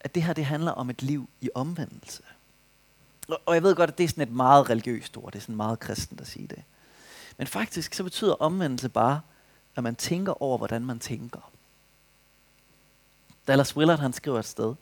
at 0.00 0.14
det 0.14 0.22
her 0.22 0.32
det 0.32 0.44
handler 0.44 0.72
om 0.72 0.90
et 0.90 1.02
liv 1.02 1.28
i 1.40 1.50
omvendelse. 1.54 2.22
Og 3.46 3.54
jeg 3.54 3.62
ved 3.62 3.74
godt, 3.74 3.90
at 3.90 3.98
det 3.98 4.04
er 4.04 4.08
sådan 4.08 4.28
et 4.28 4.34
meget 4.34 4.70
religiøst 4.70 5.16
ord, 5.16 5.32
det 5.32 5.38
er 5.38 5.42
sådan 5.42 5.56
meget 5.56 5.80
kristent 5.80 6.20
at 6.20 6.26
sige 6.26 6.46
det. 6.46 6.62
Men 7.38 7.46
faktisk 7.46 7.94
så 7.94 8.02
betyder 8.02 8.32
omvendelse 8.34 8.88
bare, 8.88 9.20
at 9.76 9.82
man 9.82 9.96
tænker 9.96 10.42
over, 10.42 10.58
hvordan 10.58 10.84
man 10.86 10.98
tænker. 10.98 11.50
Dallas 13.46 13.76
Willard 13.76 13.98
han 13.98 14.12
skriver 14.12 14.38
et 14.38 14.44
sted, 14.44 14.74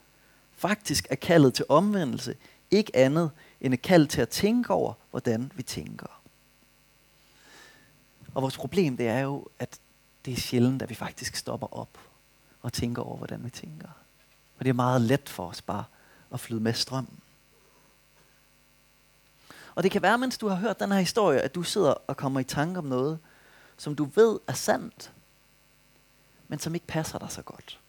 faktisk 0.57 1.07
er 1.11 1.15
kaldet 1.15 1.55
til 1.55 1.65
omvendelse 1.69 2.37
ikke 2.71 2.97
andet 2.97 3.31
end 3.61 3.75
et 3.75 3.83
kald 3.83 4.07
til 4.07 4.21
at 4.21 4.29
tænke 4.29 4.73
over, 4.73 4.93
hvordan 5.11 5.53
vi 5.55 5.63
tænker. 5.63 6.23
Og 8.35 8.43
vores 8.43 8.57
problem 8.57 8.97
det 8.97 9.09
er 9.09 9.21
jo, 9.21 9.47
at 9.59 9.81
det 10.25 10.33
er 10.33 10.37
sjældent, 10.41 10.83
at 10.83 10.91
vi 10.91 10.95
faktisk 10.95 11.37
stopper 11.37 11.67
op 11.77 11.99
og 12.63 12.73
tænker 12.73 13.03
over, 13.03 13.17
hvordan 13.17 13.45
vi 13.45 13.51
tænker. 13.51 13.89
Og 14.59 14.65
det 14.65 14.69
er 14.69 14.75
meget 14.75 15.01
let 15.01 15.29
for 15.29 15.49
os 15.49 15.63
bare 15.63 15.85
at 16.33 16.41
flyde 16.41 16.61
med 16.61 16.73
strømmen. 16.73 17.21
Og 19.75 19.83
det 19.83 19.91
kan 19.91 20.03
være, 20.03 20.19
mens 20.19 20.39
du 20.39 20.49
har 20.49 20.57
hørt 20.57 20.81
den 20.81 20.93
her 20.93 20.99
historie, 20.99 21.41
at 21.41 21.55
du 21.55 21.63
sidder 21.63 21.91
og 21.91 22.17
kommer 22.17 22.41
i 22.41 22.45
tanke 22.45 22.79
om 22.79 22.85
noget, 22.85 23.19
som 23.77 23.97
du 23.97 24.05
ved 24.05 24.39
er 24.49 24.53
sandt, 24.53 25.13
men 26.49 26.59
som 26.59 26.75
ikke 26.75 26.87
passer 26.87 27.19
dig 27.19 27.31
så 27.31 27.43
godt. 27.43 27.81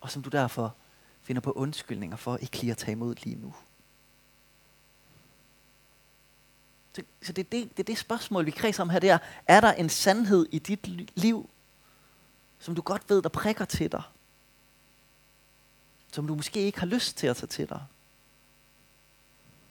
Og 0.00 0.10
som 0.10 0.22
du 0.22 0.30
derfor 0.30 0.74
finder 1.22 1.40
på 1.40 1.50
undskyldninger 1.50 2.16
for 2.16 2.36
ikke 2.36 2.60
lige 2.60 2.70
at 2.70 2.78
tage 2.78 2.92
imod 2.92 3.14
lige 3.14 3.36
nu. 3.36 3.54
Så, 6.96 7.02
så 7.22 7.32
det, 7.32 7.46
er 7.46 7.50
det, 7.50 7.70
det 7.70 7.78
er 7.78 7.84
det 7.84 7.98
spørgsmål, 7.98 8.46
vi 8.46 8.50
kredser 8.50 8.82
om 8.82 8.90
her, 8.90 8.98
det 8.98 9.10
er, 9.10 9.18
er 9.46 9.60
der 9.60 9.72
en 9.72 9.88
sandhed 9.88 10.46
i 10.52 10.58
dit 10.58 10.86
liv, 11.18 11.50
som 12.58 12.74
du 12.74 12.82
godt 12.82 13.10
ved, 13.10 13.22
der 13.22 13.28
prikker 13.28 13.64
til 13.64 13.92
dig? 13.92 14.02
Som 16.12 16.26
du 16.26 16.34
måske 16.34 16.60
ikke 16.60 16.78
har 16.78 16.86
lyst 16.86 17.16
til 17.16 17.26
at 17.26 17.36
tage 17.36 17.46
til 17.46 17.68
dig? 17.68 17.84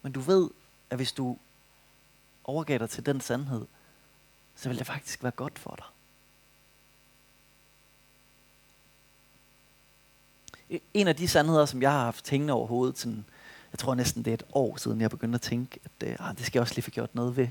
Men 0.02 0.12
du 0.12 0.20
ved, 0.20 0.50
at 0.90 0.98
hvis 0.98 1.12
du 1.12 1.38
overgav 2.44 2.78
dig 2.78 2.90
til 2.90 3.06
den 3.06 3.20
sandhed, 3.20 3.66
så 4.56 4.68
vil 4.68 4.78
det 4.78 4.86
faktisk 4.86 5.22
være 5.22 5.32
godt 5.32 5.58
for 5.58 5.74
dig. 5.74 5.86
En 10.94 11.08
af 11.08 11.16
de 11.16 11.28
sandheder, 11.28 11.66
som 11.66 11.82
jeg 11.82 11.92
har 11.92 12.04
haft 12.04 12.30
hængende 12.30 12.54
over 12.54 12.66
hovedet, 12.66 12.98
sådan, 12.98 13.24
jeg 13.76 13.80
tror 13.80 13.94
næsten 13.94 14.22
det 14.22 14.30
er 14.30 14.34
et 14.34 14.42
år 14.52 14.76
siden, 14.76 15.00
jeg 15.00 15.10
begyndte 15.10 15.36
at 15.36 15.40
tænke, 15.40 15.80
at 15.84 16.08
øh, 16.08 16.28
ah, 16.28 16.36
det 16.36 16.46
skal 16.46 16.58
jeg 16.58 16.62
også 16.62 16.74
lige 16.74 16.82
få 16.82 16.90
gjort 16.90 17.14
noget 17.14 17.36
ved. 17.36 17.48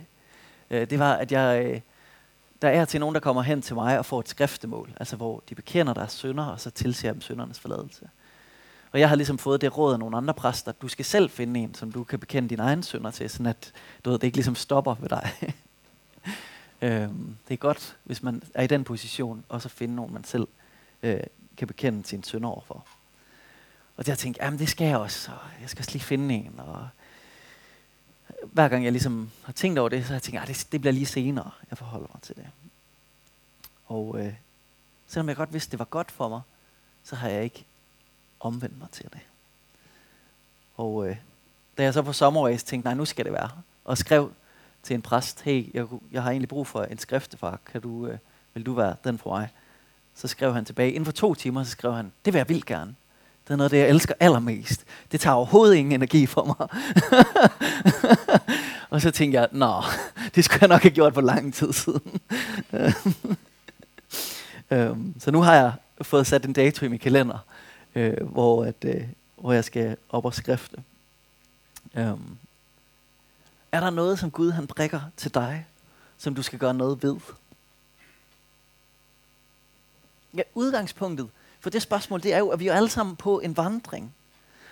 Øh, 0.70 0.90
det 0.90 1.00
var, 1.00 1.14
at 1.14 1.32
jeg, 1.32 1.66
øh, 1.66 1.82
der 2.62 2.70
er 2.70 2.86
til 2.86 3.00
nogen, 3.00 3.16
der 3.16 3.22
kommer 3.22 3.42
hen 3.42 3.62
til 3.62 3.76
mig 3.76 4.00
og 4.00 4.06
får 4.06 4.20
et 4.20 4.30
skriftemål, 4.30 4.94
altså 4.98 5.16
hvor 5.16 5.44
de 5.50 5.56
bekender 5.56 5.94
deres 5.94 6.12
sønder, 6.12 6.46
og 6.46 6.60
så 6.60 6.70
tilser 6.70 7.12
dem 7.12 7.22
søndernes 7.22 7.60
forladelse. 7.60 8.10
Og 8.92 9.00
jeg 9.00 9.10
har 9.10 9.16
ligesom 9.16 9.38
fået 9.38 9.62
det 9.62 9.78
råd 9.78 9.94
af 9.94 10.00
nogle 10.00 10.18
andre 10.18 10.34
præster, 10.34 10.72
at 10.72 10.82
du 10.82 10.88
skal 10.88 11.06
selv 11.06 11.30
finde 11.30 11.60
en, 11.60 11.74
som 11.74 11.92
du 11.92 12.04
kan 12.04 12.20
bekende 12.20 12.50
dine 12.50 12.64
egne 12.64 12.84
sønder 12.84 13.12
til, 13.12 13.30
sådan 13.30 13.46
at 13.46 13.74
du 14.06 14.10
ved, 14.10 14.20
det 14.20 14.28
ikke 14.28 14.38
ligesom 14.38 14.56
stopper 14.56 14.96
ved 15.00 15.10
dig. 15.10 15.32
øhm, 16.82 17.36
det 17.48 17.54
er 17.54 17.58
godt, 17.58 17.98
hvis 18.04 18.24
man 18.24 18.44
er 18.54 18.64
i 18.64 18.68
den 18.68 18.84
position, 18.84 19.46
og 19.50 19.62
så 19.62 19.70
finde 19.70 19.96
nogen, 19.96 20.14
man 20.14 20.24
selv 20.24 20.48
øh, 21.04 21.20
kan 21.58 21.68
bekende 21.68 22.06
sine 22.06 22.24
sønder 22.24 22.50
overfor. 22.50 22.86
Og 23.98 24.06
der 24.06 24.16
tænkte 24.16 24.40
jeg, 24.40 24.46
jamen 24.46 24.60
det 24.60 24.70
skal 24.70 24.88
jeg 24.88 24.98
også, 24.98 25.32
og 25.32 25.62
jeg 25.62 25.70
skal 25.70 25.82
også 25.82 25.92
lige 25.92 26.04
finde 26.04 26.36
en. 26.36 26.60
Og 26.60 26.88
hver 28.44 28.68
gang 28.68 28.84
jeg 28.84 28.92
ligesom 28.92 29.32
har 29.44 29.54
tænkt 29.54 29.80
over 29.80 29.90
det, 29.90 30.04
så 30.04 30.08
har 30.08 30.16
jeg 30.16 30.22
tænkt, 30.22 30.42
at 30.42 30.48
det, 30.48 30.68
det 30.72 30.82
bliver 30.82 30.94
lige 30.94 31.06
senere, 31.06 31.52
jeg 31.70 31.78
forholder 31.78 32.08
mig 32.14 32.22
til 32.22 32.36
det. 32.36 32.46
Og 33.88 34.20
øh, 34.20 34.34
selvom 35.08 35.30
jeg 35.30 35.36
godt 35.36 35.54
vidste, 35.54 35.72
det 35.72 35.80
var 35.80 35.86
godt 35.86 36.12
for 36.12 36.30
mig, 36.30 36.42
så 37.04 37.16
har 37.16 37.30
jeg 37.30 37.44
ikke 37.44 37.66
omvendt 38.40 38.80
mig 38.80 38.88
til 38.92 39.06
det. 39.14 39.20
Og 40.78 41.10
øh, 41.10 41.18
da 41.78 41.84
jeg 41.84 41.94
så 41.94 42.02
på 42.02 42.14
sommerræs 42.14 42.64
tænkte, 42.64 42.88
nej, 42.88 42.94
nu 42.94 43.06
skal 43.06 43.26
det 43.26 43.34
være, 43.34 43.50
og 43.86 43.98
skrev 43.98 44.32
til 44.84 44.94
en 44.94 45.02
præst, 45.02 45.42
hey, 45.42 45.74
jeg, 45.74 45.88
jeg 46.12 46.24
har 46.24 46.32
egentlig 46.32 46.50
brug 46.50 46.68
for 46.68 46.84
en 46.84 46.98
skriftefar, 46.98 47.60
kan 47.66 47.82
du, 47.82 48.08
øh, 48.08 48.18
vil 48.54 48.66
du 48.66 48.74
være 48.74 48.96
den 49.04 49.18
for 49.18 49.30
mig? 49.30 49.50
Så 50.16 50.28
skrev 50.28 50.54
han 50.54 50.66
tilbage. 50.66 50.92
Inden 50.92 51.06
for 51.06 51.12
to 51.12 51.36
timer, 51.36 51.64
så 51.64 51.72
skrev 51.72 51.94
han, 51.94 52.12
det 52.26 52.34
vil 52.34 52.40
jeg 52.40 52.50
vildt 52.50 52.66
gerne. 52.66 52.96
Det 53.48 53.54
er 53.54 53.56
noget 53.56 53.66
af 53.66 53.70
det, 53.70 53.78
jeg 53.78 53.90
elsker 53.90 54.14
allermest. 54.20 54.86
Det 55.12 55.20
tager 55.20 55.34
overhovedet 55.34 55.76
ingen 55.76 55.92
energi 55.92 56.26
for 56.26 56.44
mig. 56.44 56.68
og 58.90 59.02
så 59.02 59.12
tænkte 59.12 59.40
jeg, 59.40 59.48
nå, 59.52 59.84
det 60.36 60.46
skulle 60.46 60.60
jeg 60.62 60.70
nok 60.70 60.82
have 60.82 60.92
gjort 60.92 61.14
for 61.14 61.22
lang 61.22 61.54
tid 61.54 61.74
siden. 61.74 62.22
øhm, 64.72 65.20
så 65.20 65.32
nu 65.32 65.42
har 65.42 65.56
jeg 65.56 65.74
fået 66.02 66.28
sat 66.28 66.46
en 66.46 66.54
dato 66.54 66.86
i 66.86 66.90
min 66.90 67.00
kalender, 67.00 67.38
øh, 67.96 68.24
hvor, 68.24 68.64
at, 68.64 68.86
øh, 68.86 69.04
hvor 69.36 69.54
jeg 69.54 69.66
skal 69.66 69.98
op 70.10 70.26
og 70.26 70.34
skrifte. 70.34 70.78
Øhm, 71.96 72.38
er 73.72 73.80
der 73.80 73.90
noget, 73.90 74.20
som 74.20 74.32
Gud 74.32 74.52
han 74.52 74.68
brækker 74.68 75.02
til 75.18 75.34
dig, 75.34 75.66
som 76.18 76.36
du 76.36 76.42
skal 76.42 76.60
gøre 76.60 76.74
noget 76.74 77.04
ved? 77.04 77.16
Ja, 80.34 80.42
udgangspunktet 80.54 81.30
for 81.66 81.70
det 81.70 81.82
spørgsmål, 81.82 82.24
det 82.24 82.34
er 82.34 82.38
jo, 82.38 82.50
at 82.50 82.60
vi 82.60 82.68
er 82.68 82.74
alle 82.74 82.90
sammen 82.90 83.16
på 83.16 83.40
en 83.40 83.58
vandring, 83.58 84.16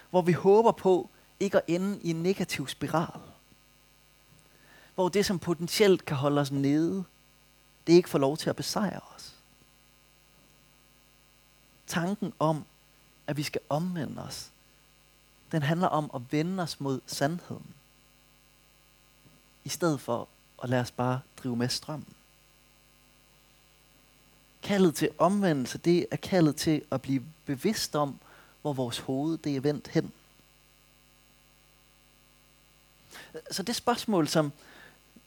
hvor 0.09 0.21
vi 0.21 0.31
håber 0.31 0.71
på 0.71 1.09
ikke 1.39 1.57
at 1.57 1.63
ende 1.67 1.99
i 2.01 2.09
en 2.09 2.23
negativ 2.23 2.67
spiral. 2.67 3.19
Hvor 4.95 5.09
det, 5.09 5.25
som 5.25 5.39
potentielt 5.39 6.05
kan 6.05 6.17
holde 6.17 6.41
os 6.41 6.51
nede, 6.51 7.03
det 7.87 7.93
ikke 7.93 8.09
får 8.09 8.19
lov 8.19 8.37
til 8.37 8.49
at 8.49 8.55
besejre 8.55 8.99
os. 9.15 9.33
Tanken 11.87 12.33
om, 12.39 12.65
at 13.27 13.37
vi 13.37 13.43
skal 13.43 13.61
omvende 13.69 14.23
os, 14.23 14.51
den 15.51 15.61
handler 15.61 15.87
om 15.87 16.11
at 16.15 16.21
vende 16.31 16.63
os 16.63 16.79
mod 16.79 17.01
sandheden. 17.05 17.73
I 19.63 19.69
stedet 19.69 20.01
for 20.01 20.27
at 20.63 20.69
lade 20.69 20.81
os 20.81 20.91
bare 20.91 21.21
drive 21.37 21.55
med 21.55 21.69
strømmen. 21.69 22.15
Kaldet 24.63 24.95
til 24.95 25.09
omvendelse, 25.17 25.77
det 25.77 26.05
er 26.11 26.15
kaldet 26.15 26.55
til 26.55 26.81
at 26.91 27.01
blive 27.01 27.23
bevidst 27.45 27.95
om, 27.95 28.19
hvor 28.61 28.73
vores 28.73 28.99
hoved 28.99 29.37
det 29.37 29.55
er 29.55 29.59
vendt 29.59 29.87
hen. 29.87 30.11
Så 33.51 33.63
det 33.63 33.75
spørgsmål, 33.75 34.27
som, 34.27 34.51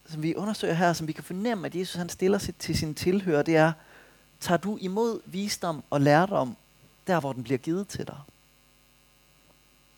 som 0.08 0.22
vi 0.22 0.34
undersøger 0.34 0.74
her, 0.74 0.92
som 0.92 1.06
vi 1.06 1.12
kan 1.12 1.24
fornemme, 1.24 1.66
at 1.66 1.74
Jesus 1.74 1.94
han 1.94 2.08
stiller 2.08 2.38
sig 2.38 2.56
til 2.56 2.78
sin 2.78 2.94
tilhører, 2.94 3.42
det 3.42 3.56
er, 3.56 3.72
tager 4.40 4.58
du 4.58 4.76
imod 4.80 5.20
visdom 5.24 5.84
og 5.90 6.00
lærdom, 6.00 6.56
der 7.06 7.20
hvor 7.20 7.32
den 7.32 7.44
bliver 7.44 7.58
givet 7.58 7.88
til 7.88 8.06
dig? 8.06 8.18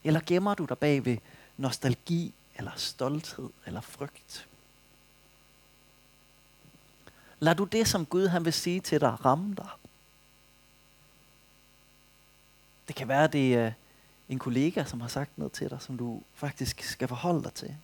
Eller 0.04 0.20
gemmer 0.26 0.54
du 0.54 0.64
dig 0.64 0.78
bag 0.78 1.04
ved 1.04 1.16
nostalgi, 1.56 2.34
eller 2.56 2.72
stolthed, 2.76 3.50
eller 3.66 3.80
frygt? 3.80 4.48
Lad 7.40 7.54
du 7.54 7.64
det, 7.64 7.88
som 7.88 8.06
Gud 8.06 8.26
han 8.26 8.44
vil 8.44 8.52
sige 8.52 8.80
til 8.80 9.00
dig, 9.00 9.24
ramme 9.24 9.54
dig. 9.54 9.68
Det 12.88 12.96
kan 12.96 13.08
være, 13.08 13.26
det 13.26 13.54
er 13.54 13.66
øh, 13.66 13.72
en 14.28 14.38
kollega, 14.38 14.84
som 14.84 15.00
har 15.00 15.08
sagt 15.08 15.38
noget 15.38 15.52
til 15.52 15.70
dig, 15.70 15.82
som 15.82 15.96
du 15.96 16.22
faktisk 16.34 16.82
skal 16.82 17.08
forholde 17.08 17.42
dig 17.44 17.52
til. 17.52 17.76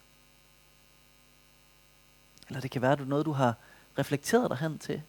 Eller 2.49 2.61
det 2.61 2.71
kan 2.71 2.83
være, 2.83 2.97
det 2.97 3.01
er 3.01 3.07
noget, 3.07 3.27
du 3.27 3.33
har 3.33 3.55
reflekteret 3.99 4.51
dig 4.51 4.59
hen 4.59 4.79
til, 4.79 5.03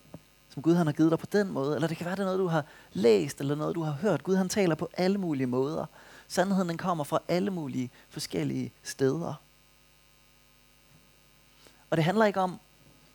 som 0.49 0.63
Gud 0.63 0.75
han 0.75 0.87
har 0.87 0.93
givet 0.93 1.11
dig 1.11 1.19
på 1.19 1.25
den 1.25 1.51
måde. 1.51 1.75
Eller 1.75 1.87
det 1.87 1.97
kan 1.97 2.05
være, 2.05 2.15
det 2.15 2.21
er 2.21 2.25
noget, 2.25 2.39
du 2.39 2.47
har 2.47 2.65
læst, 2.93 3.39
eller 3.39 3.55
noget, 3.55 3.75
du 3.75 3.83
har 3.83 3.91
hørt. 3.91 4.23
Gud 4.23 4.35
han 4.35 4.49
taler 4.49 4.75
på 4.75 4.89
alle 4.93 5.17
mulige 5.17 5.47
måder. 5.47 5.85
Sandheden 6.27 6.69
den 6.69 6.77
kommer 6.77 7.03
fra 7.03 7.19
alle 7.27 7.51
mulige 7.51 7.91
forskellige 8.09 8.71
steder. 8.83 9.33
Og 11.89 11.97
det 11.97 12.05
handler 12.05 12.25
ikke 12.25 12.39
om, 12.39 12.59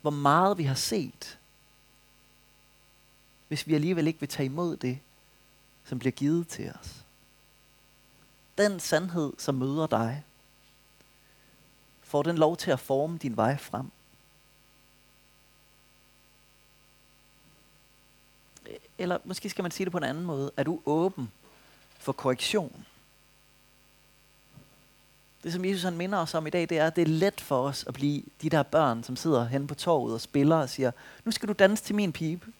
hvor 0.00 0.10
meget 0.10 0.58
vi 0.58 0.64
har 0.64 0.74
set, 0.74 1.38
hvis 3.48 3.66
vi 3.66 3.74
alligevel 3.74 4.06
ikke 4.06 4.20
vil 4.20 4.28
tage 4.28 4.46
imod 4.46 4.76
det, 4.76 4.98
som 5.84 5.98
bliver 5.98 6.12
givet 6.12 6.48
til 6.48 6.72
os. 6.80 7.04
Den 8.58 8.80
sandhed, 8.80 9.32
som 9.38 9.54
møder 9.54 9.86
dig, 9.86 10.24
får 12.02 12.22
den 12.22 12.38
lov 12.38 12.56
til 12.56 12.70
at 12.70 12.80
forme 12.80 13.18
din 13.18 13.36
vej 13.36 13.56
frem. 13.56 13.90
Eller 18.98 19.18
måske 19.24 19.50
skal 19.50 19.62
man 19.62 19.70
sige 19.70 19.84
det 19.84 19.92
på 19.92 19.98
en 19.98 20.04
anden 20.04 20.24
måde. 20.24 20.52
Er 20.56 20.62
du 20.62 20.82
åben 20.86 21.32
for 21.98 22.12
korrektion? 22.12 22.86
Det, 25.42 25.52
som 25.52 25.64
Jesus 25.64 25.82
han 25.82 25.96
minder 25.96 26.18
os 26.18 26.34
om 26.34 26.46
i 26.46 26.50
dag, 26.50 26.68
det 26.68 26.78
er, 26.78 26.86
at 26.86 26.96
det 26.96 27.02
er 27.02 27.06
let 27.06 27.40
for 27.40 27.68
os 27.68 27.84
at 27.86 27.94
blive 27.94 28.22
de 28.42 28.50
der 28.50 28.62
børn, 28.62 29.04
som 29.04 29.16
sidder 29.16 29.44
hen 29.44 29.66
på 29.66 29.74
torvet 29.74 30.14
og 30.14 30.20
spiller 30.20 30.56
og 30.56 30.70
siger, 30.70 30.92
nu 31.24 31.30
skal 31.30 31.48
du 31.48 31.52
danse 31.52 31.84
til 31.84 31.94
min 31.94 32.12
pipe. 32.12 32.52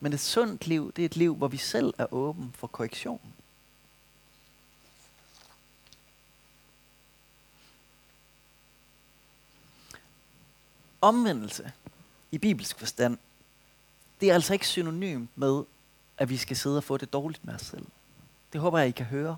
Men 0.00 0.12
et 0.12 0.20
sundt 0.20 0.66
liv, 0.66 0.92
det 0.92 1.02
er 1.02 1.06
et 1.06 1.16
liv, 1.16 1.34
hvor 1.34 1.48
vi 1.48 1.56
selv 1.56 1.94
er 1.98 2.14
åben 2.14 2.52
for 2.56 2.66
korrektion. 2.66 3.20
Omvendelse 11.00 11.72
i 12.30 12.38
bibelsk 12.38 12.78
forstand, 12.78 13.18
det 14.20 14.30
er 14.30 14.34
altså 14.34 14.52
ikke 14.52 14.68
synonym 14.68 15.26
med, 15.34 15.64
at 16.18 16.28
vi 16.28 16.36
skal 16.36 16.56
sidde 16.56 16.76
og 16.76 16.84
få 16.84 16.96
det 16.96 17.12
dårligt 17.12 17.44
med 17.44 17.54
os 17.54 17.62
selv. 17.62 17.86
Det 18.52 18.60
håber 18.60 18.78
jeg, 18.78 18.88
I 18.88 18.90
kan 18.90 19.06
høre. 19.06 19.36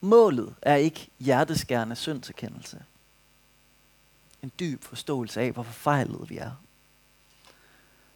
Målet 0.00 0.54
er 0.62 0.76
ikke 0.76 1.08
hjerteskærende 1.18 1.96
syndserkendelse. 1.96 2.84
En 4.42 4.52
dyb 4.60 4.84
forståelse 4.84 5.40
af, 5.40 5.52
hvor 5.52 5.62
forfejlet 5.62 6.30
vi 6.30 6.38
er. 6.38 6.52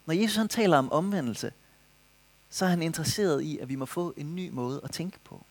Når 0.05 0.13
Jesus 0.13 0.35
han 0.35 0.47
taler 0.47 0.77
om 0.77 0.91
omvendelse, 0.91 1.53
så 2.49 2.65
er 2.65 2.69
han 2.69 2.81
interesseret 2.81 3.41
i, 3.41 3.57
at 3.57 3.69
vi 3.69 3.75
må 3.75 3.85
få 3.85 4.13
en 4.17 4.35
ny 4.35 4.49
måde 4.49 4.81
at 4.83 4.91
tænke 4.91 5.19
på. 5.23 5.45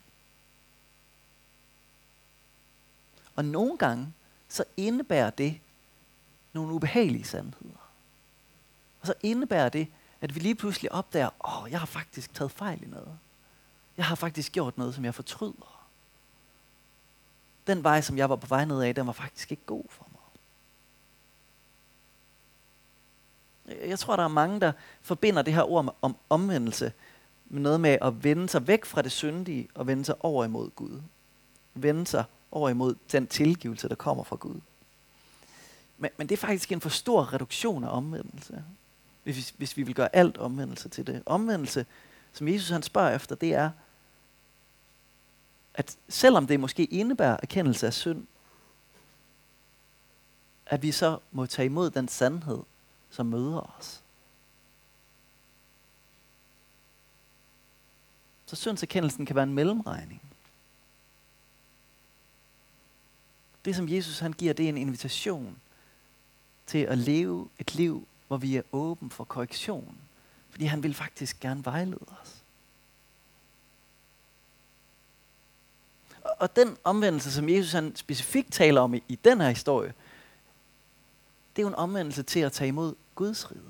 Og 3.36 3.44
nogle 3.44 3.78
gange, 3.78 4.12
så 4.48 4.64
indebærer 4.76 5.30
det 5.30 5.60
nogle 6.52 6.72
ubehagelige 6.72 7.24
sandheder. 7.24 7.90
Og 9.00 9.06
så 9.06 9.14
indebærer 9.22 9.68
det, 9.68 9.88
at 10.22 10.34
vi 10.34 10.40
lige 10.40 10.54
pludselig 10.54 10.92
opdager, 10.92 11.30
åh, 11.44 11.62
oh, 11.62 11.70
jeg 11.70 11.78
har 11.78 11.86
faktisk 11.86 12.34
taget 12.34 12.50
fejl 12.50 12.82
i 12.82 12.86
noget. 12.86 13.18
Jeg 13.96 14.06
har 14.06 14.14
faktisk 14.14 14.52
gjort 14.52 14.78
noget, 14.78 14.94
som 14.94 15.04
jeg 15.04 15.14
fortryder. 15.14 15.88
Den 17.66 17.84
vej, 17.84 18.00
som 18.00 18.18
jeg 18.18 18.30
var 18.30 18.36
på 18.36 18.46
vej 18.46 18.64
ned 18.64 18.82
af, 18.82 18.94
den 18.94 19.06
var 19.06 19.12
faktisk 19.12 19.50
ikke 19.50 19.64
god 19.66 19.84
for 19.88 20.08
mig. 20.12 20.20
Jeg 23.88 23.98
tror, 23.98 24.16
der 24.16 24.24
er 24.24 24.28
mange, 24.28 24.60
der 24.60 24.72
forbinder 25.02 25.42
det 25.42 25.54
her 25.54 25.62
ord 25.62 25.96
om 26.02 26.16
omvendelse 26.28 26.92
med 27.46 27.60
noget 27.60 27.80
med 27.80 27.98
at 28.02 28.24
vende 28.24 28.48
sig 28.48 28.66
væk 28.66 28.84
fra 28.84 29.02
det 29.02 29.12
syndige 29.12 29.68
og 29.74 29.86
vende 29.86 30.04
sig 30.04 30.14
over 30.24 30.44
imod 30.44 30.70
Gud. 30.70 31.02
Vende 31.74 32.06
sig 32.06 32.24
over 32.50 32.68
imod 32.68 32.94
den 33.12 33.26
tilgivelse, 33.26 33.88
der 33.88 33.94
kommer 33.94 34.24
fra 34.24 34.36
Gud. 34.36 34.60
Men, 35.98 36.10
men 36.16 36.28
det 36.28 36.34
er 36.34 36.40
faktisk 36.40 36.72
en 36.72 36.80
for 36.80 36.88
stor 36.88 37.32
reduktion 37.32 37.84
af 37.84 37.96
omvendelse 37.96 38.64
hvis, 39.22 39.54
hvis 39.56 39.76
vi 39.76 39.82
vil 39.82 39.94
gøre 39.94 40.16
alt 40.16 40.38
omvendelse 40.38 40.88
til 40.88 41.06
det. 41.06 41.22
Omvendelse, 41.26 41.86
som 42.32 42.48
Jesus 42.48 42.70
han 42.70 42.82
spørger 42.82 43.14
efter, 43.14 43.34
det 43.34 43.54
er, 43.54 43.70
at 45.74 45.96
selvom 46.08 46.46
det 46.46 46.60
måske 46.60 46.84
indebærer 46.84 47.36
erkendelse 47.42 47.86
af 47.86 47.92
synd, 47.92 48.26
at 50.66 50.82
vi 50.82 50.92
så 50.92 51.18
må 51.32 51.46
tage 51.46 51.66
imod 51.66 51.90
den 51.90 52.08
sandhed, 52.08 52.62
som 53.10 53.26
møder 53.26 53.76
os. 53.78 54.02
Så 58.46 58.56
syndserkendelsen 58.56 59.26
kan 59.26 59.36
være 59.36 59.42
en 59.42 59.54
mellemregning. 59.54 60.22
Det, 63.64 63.76
som 63.76 63.88
Jesus 63.88 64.18
han 64.18 64.32
giver, 64.32 64.52
det 64.52 64.64
er 64.64 64.68
en 64.68 64.76
invitation 64.76 65.60
til 66.66 66.78
at 66.78 66.98
leve 66.98 67.48
et 67.58 67.74
liv 67.74 68.08
hvor 68.32 68.38
vi 68.38 68.56
er 68.56 68.62
åben 68.72 69.10
for 69.10 69.24
korrektion. 69.24 69.98
Fordi 70.50 70.64
han 70.64 70.82
vil 70.82 70.94
faktisk 70.94 71.40
gerne 71.40 71.64
vejlede 71.64 72.06
os. 72.22 72.42
Og 76.40 76.56
den 76.56 76.76
omvendelse, 76.84 77.32
som 77.32 77.48
Jesus 77.48 77.72
han 77.72 77.96
specifikt 77.96 78.52
taler 78.52 78.80
om 78.80 78.94
i, 78.94 79.02
i 79.08 79.14
den 79.14 79.40
her 79.40 79.48
historie, 79.48 79.94
det 81.56 81.62
er 81.62 81.62
jo 81.62 81.68
en 81.68 81.74
omvendelse 81.74 82.22
til 82.22 82.40
at 82.40 82.52
tage 82.52 82.68
imod 82.68 82.94
Guds 83.14 83.50
rige. 83.50 83.62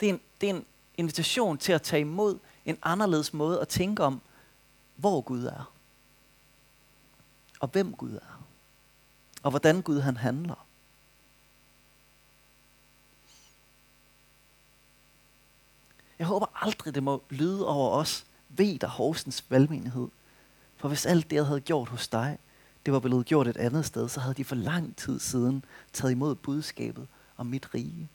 Det 0.00 0.08
er, 0.08 0.12
en, 0.12 0.20
det 0.40 0.50
er 0.50 0.54
en 0.54 0.66
invitation 0.96 1.58
til 1.58 1.72
at 1.72 1.82
tage 1.82 2.00
imod 2.00 2.38
en 2.64 2.78
anderledes 2.82 3.32
måde 3.32 3.60
at 3.60 3.68
tænke 3.68 4.04
om, 4.04 4.20
hvor 4.96 5.20
Gud 5.20 5.44
er. 5.44 5.72
Og 7.60 7.68
hvem 7.68 7.94
Gud 7.94 8.14
er 8.14 8.41
og 9.42 9.50
hvordan 9.50 9.82
Gud 9.82 10.00
han 10.00 10.16
handler. 10.16 10.66
Jeg 16.18 16.26
håber 16.26 16.46
aldrig, 16.54 16.94
det 16.94 17.02
må 17.02 17.22
lyde 17.30 17.66
over 17.66 17.90
os, 17.90 18.26
ved 18.48 18.78
der 18.78 18.86
Horsens 18.86 19.44
valgmenighed. 19.48 20.08
For 20.76 20.88
hvis 20.88 21.06
alt 21.06 21.30
det, 21.30 21.36
jeg 21.36 21.46
havde 21.46 21.60
gjort 21.60 21.88
hos 21.88 22.08
dig, 22.08 22.38
det 22.86 22.92
var 22.92 23.00
blevet 23.00 23.26
gjort 23.26 23.46
et 23.46 23.56
andet 23.56 23.84
sted, 23.86 24.08
så 24.08 24.20
havde 24.20 24.34
de 24.34 24.44
for 24.44 24.54
lang 24.54 24.96
tid 24.96 25.20
siden 25.20 25.64
taget 25.92 26.12
imod 26.12 26.34
budskabet 26.34 27.08
om 27.36 27.46
mit 27.46 27.74
rige. 27.74 28.08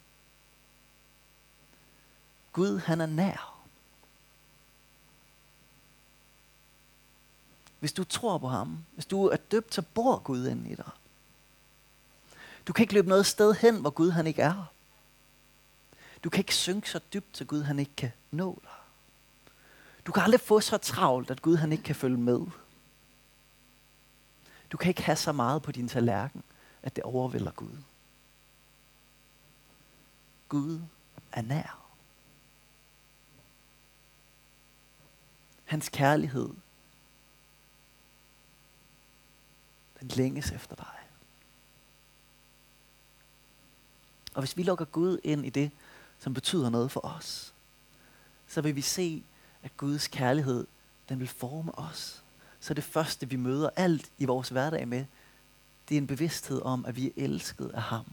Gud, 2.53 2.79
han 2.79 3.01
er 3.01 3.05
nær. 3.05 3.63
Hvis 7.79 7.93
du 7.93 8.03
tror 8.03 8.37
på 8.37 8.47
ham, 8.47 8.85
hvis 8.93 9.05
du 9.05 9.25
er 9.25 9.37
døbt, 9.37 9.73
så 9.73 9.81
bor 9.81 10.19
Gud 10.19 10.47
inde 10.47 10.69
i 10.69 10.75
dig. 10.75 10.89
Du 12.67 12.73
kan 12.73 12.83
ikke 12.83 12.93
løbe 12.93 13.09
noget 13.09 13.25
sted 13.25 13.53
hen, 13.53 13.81
hvor 13.81 13.89
Gud 13.89 14.11
han 14.11 14.27
ikke 14.27 14.41
er. 14.41 14.73
Du 16.23 16.29
kan 16.29 16.39
ikke 16.39 16.55
synke 16.55 16.89
så 16.89 16.99
dybt, 17.13 17.37
så 17.37 17.45
Gud 17.45 17.61
han 17.61 17.79
ikke 17.79 17.95
kan 17.97 18.11
nå 18.31 18.59
dig. 18.63 18.71
Du 20.05 20.11
kan 20.11 20.23
aldrig 20.23 20.41
få 20.41 20.59
så 20.59 20.77
travlt, 20.77 21.31
at 21.31 21.41
Gud 21.41 21.55
han 21.55 21.71
ikke 21.71 21.83
kan 21.83 21.95
følge 21.95 22.17
med. 22.17 22.39
Du 24.71 24.77
kan 24.77 24.89
ikke 24.89 25.03
have 25.03 25.15
så 25.15 25.31
meget 25.31 25.61
på 25.61 25.71
din 25.71 25.87
tallerken, 25.87 26.43
at 26.83 26.95
det 26.95 27.03
overvælder 27.03 27.51
Gud. 27.51 27.77
Gud 30.49 30.81
er 31.31 31.41
nær. 31.41 31.79
Hans 35.65 35.89
kærlighed, 35.89 36.49
den 39.99 40.07
længes 40.07 40.51
efter 40.51 40.75
dig. 40.75 40.96
Og 44.37 44.41
hvis 44.41 44.57
vi 44.57 44.63
lukker 44.63 44.85
Gud 44.85 45.17
ind 45.23 45.45
i 45.45 45.49
det, 45.49 45.71
som 46.19 46.33
betyder 46.33 46.69
noget 46.69 46.91
for 46.91 47.05
os, 47.05 47.53
så 48.47 48.61
vil 48.61 48.75
vi 48.75 48.81
se, 48.81 49.23
at 49.63 49.77
Guds 49.77 50.07
kærlighed, 50.07 50.67
den 51.09 51.19
vil 51.19 51.27
forme 51.27 51.79
os. 51.79 52.23
Så 52.59 52.73
det 52.73 52.83
første, 52.83 53.29
vi 53.29 53.35
møder 53.35 53.69
alt 53.75 54.11
i 54.17 54.25
vores 54.25 54.49
hverdag 54.49 54.87
med, 54.87 55.05
det 55.89 55.95
er 55.95 56.01
en 56.01 56.07
bevidsthed 56.07 56.61
om, 56.61 56.85
at 56.85 56.95
vi 56.95 57.07
er 57.07 57.11
elsket 57.15 57.71
af 57.73 57.81
ham. 57.81 58.05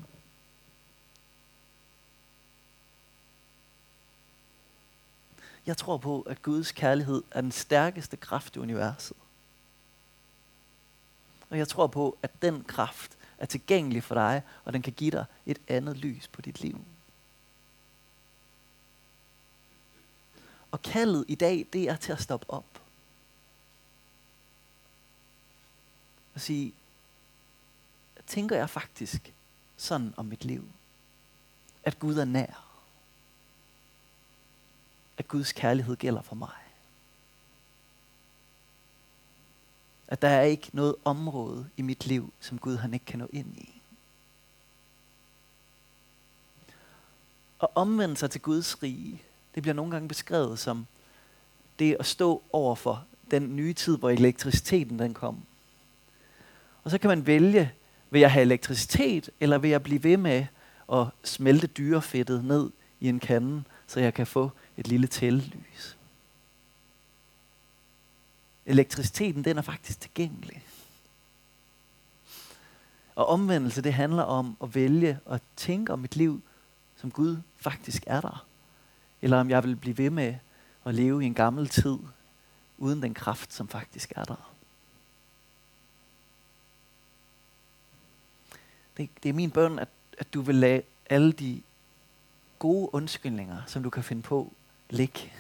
Jeg 5.66 5.76
tror 5.76 5.96
på, 5.96 6.20
at 6.20 6.42
Guds 6.42 6.72
kærlighed 6.72 7.22
er 7.30 7.40
den 7.40 7.52
stærkeste 7.52 8.16
kraft 8.16 8.56
i 8.56 8.58
universet. 8.58 9.16
Og 11.50 11.58
jeg 11.58 11.68
tror 11.68 11.87
på, 11.87 12.18
at 12.22 12.42
den 12.42 12.64
kraft 12.64 13.18
er 13.44 13.48
tilgængelig 13.48 14.02
for 14.02 14.14
dig, 14.14 14.42
og 14.64 14.72
den 14.72 14.83
kan 14.83 14.92
give 14.92 15.11
dig 15.11 15.24
et 15.46 15.59
andet 15.68 15.96
lys 15.96 16.28
på 16.28 16.42
dit 16.42 16.61
liv. 16.61 16.85
Og 20.70 20.83
kaldet 20.83 21.24
i 21.28 21.35
dag, 21.35 21.66
det 21.72 21.88
er 21.88 21.96
til 21.96 22.12
at 22.12 22.22
stoppe 22.22 22.50
op. 22.50 22.83
Og 26.35 26.40
sige, 26.40 26.74
tænker 28.26 28.57
jeg 28.57 28.70
faktisk 28.70 29.33
sådan 29.76 30.14
om 30.16 30.24
mit 30.24 30.44
liv? 30.44 30.72
At 31.83 31.98
Gud 31.98 32.16
er 32.16 32.24
nær. 32.24 32.64
At 35.18 35.28
Guds 35.28 35.52
kærlighed 35.52 35.96
gælder 35.96 36.22
for 36.22 36.35
mig. 36.35 36.63
At 40.09 40.23
der 40.23 40.29
er 40.29 40.43
ikke 40.43 40.71
noget 40.73 40.95
område 41.05 41.67
i 41.77 41.83
mit 41.83 42.07
liv, 42.07 42.33
som 42.40 42.59
Gud 42.59 42.77
han 42.77 42.95
ikke 42.95 43.07
kan 43.07 43.19
nå 43.19 43.29
ind 43.33 43.57
i. 43.57 43.83
At 47.62 47.69
omvende 47.75 48.17
sig 48.17 48.31
til 48.31 48.40
Guds 48.40 48.83
rige, 48.83 49.23
det 49.55 49.62
bliver 49.62 49.75
nogle 49.75 49.93
gange 49.93 50.09
beskrevet 50.09 50.59
som 50.59 50.87
det 51.79 51.97
at 52.01 52.07
stå 52.07 52.43
over 52.53 52.75
for 52.75 53.05
den 53.31 53.57
nye 53.57 53.73
tid, 53.73 53.99
hvor 53.99 54.11
elektriciteten 54.11 54.99
den 54.99 55.14
kom. 55.14 55.43
Og 56.85 56.90
så 56.90 56.99
kan 56.99 57.09
man 57.09 57.27
vælge, 57.27 57.73
vil 58.11 58.21
jeg 58.21 58.33
have 58.33 58.43
elektricitet, 58.43 59.31
eller 59.40 59.59
vil 59.59 59.71
jeg 59.71 59.83
blive 59.83 60.05
ved 60.05 60.17
med 60.17 60.47
at 60.93 61.07
smelte 61.25 61.67
dyrefedtet 61.67 62.45
ned 62.45 62.71
i 63.01 63.09
en 63.09 63.21
kande, 63.21 63.62
så 63.87 64.01
jeg 64.01 64.14
kan 64.14 64.27
få 64.27 64.51
et 64.77 64.88
lille 64.88 65.07
tællys. 65.07 65.97
Elektriciteten, 68.66 69.44
den 69.44 69.59
er 69.59 69.62
faktisk 69.62 70.00
tilgængelig. 70.00 70.62
Og 73.14 73.27
omvendelse, 73.27 73.83
det 73.83 73.94
handler 73.94 74.22
om 74.22 74.57
at 74.62 74.74
vælge 74.74 75.18
at 75.31 75.42
tænke 75.57 75.92
om 75.92 75.98
mit 75.98 76.16
liv, 76.16 76.42
som 76.96 77.11
Gud 77.11 77.37
faktisk 77.57 78.05
er 78.07 78.20
der. 78.20 78.46
Eller 79.22 79.40
om 79.40 79.50
jeg 79.50 79.64
vil 79.64 79.77
blive 79.77 79.98
ved 79.98 80.11
med 80.11 80.35
at 80.85 80.94
leve 80.94 81.22
i 81.22 81.27
en 81.27 81.35
gammel 81.35 81.68
tid, 81.68 81.98
uden 82.79 83.03
den 83.03 83.14
kraft, 83.14 83.53
som 83.53 83.68
faktisk 83.68 84.12
er 84.16 84.24
der. 84.24 84.55
Det, 88.96 89.11
det 89.22 89.29
er 89.29 89.33
min 89.33 89.50
bøn, 89.50 89.79
at, 89.79 89.88
at 90.18 90.35
du 90.35 90.40
vil 90.40 90.55
lade 90.55 90.83
alle 91.11 91.33
de 91.33 91.62
gode 92.59 92.94
undskyldninger, 92.94 93.62
som 93.66 93.83
du 93.83 93.90
kan 93.90 94.05
finde 94.05 94.22
på, 94.22 94.53
ligge. 94.90 95.33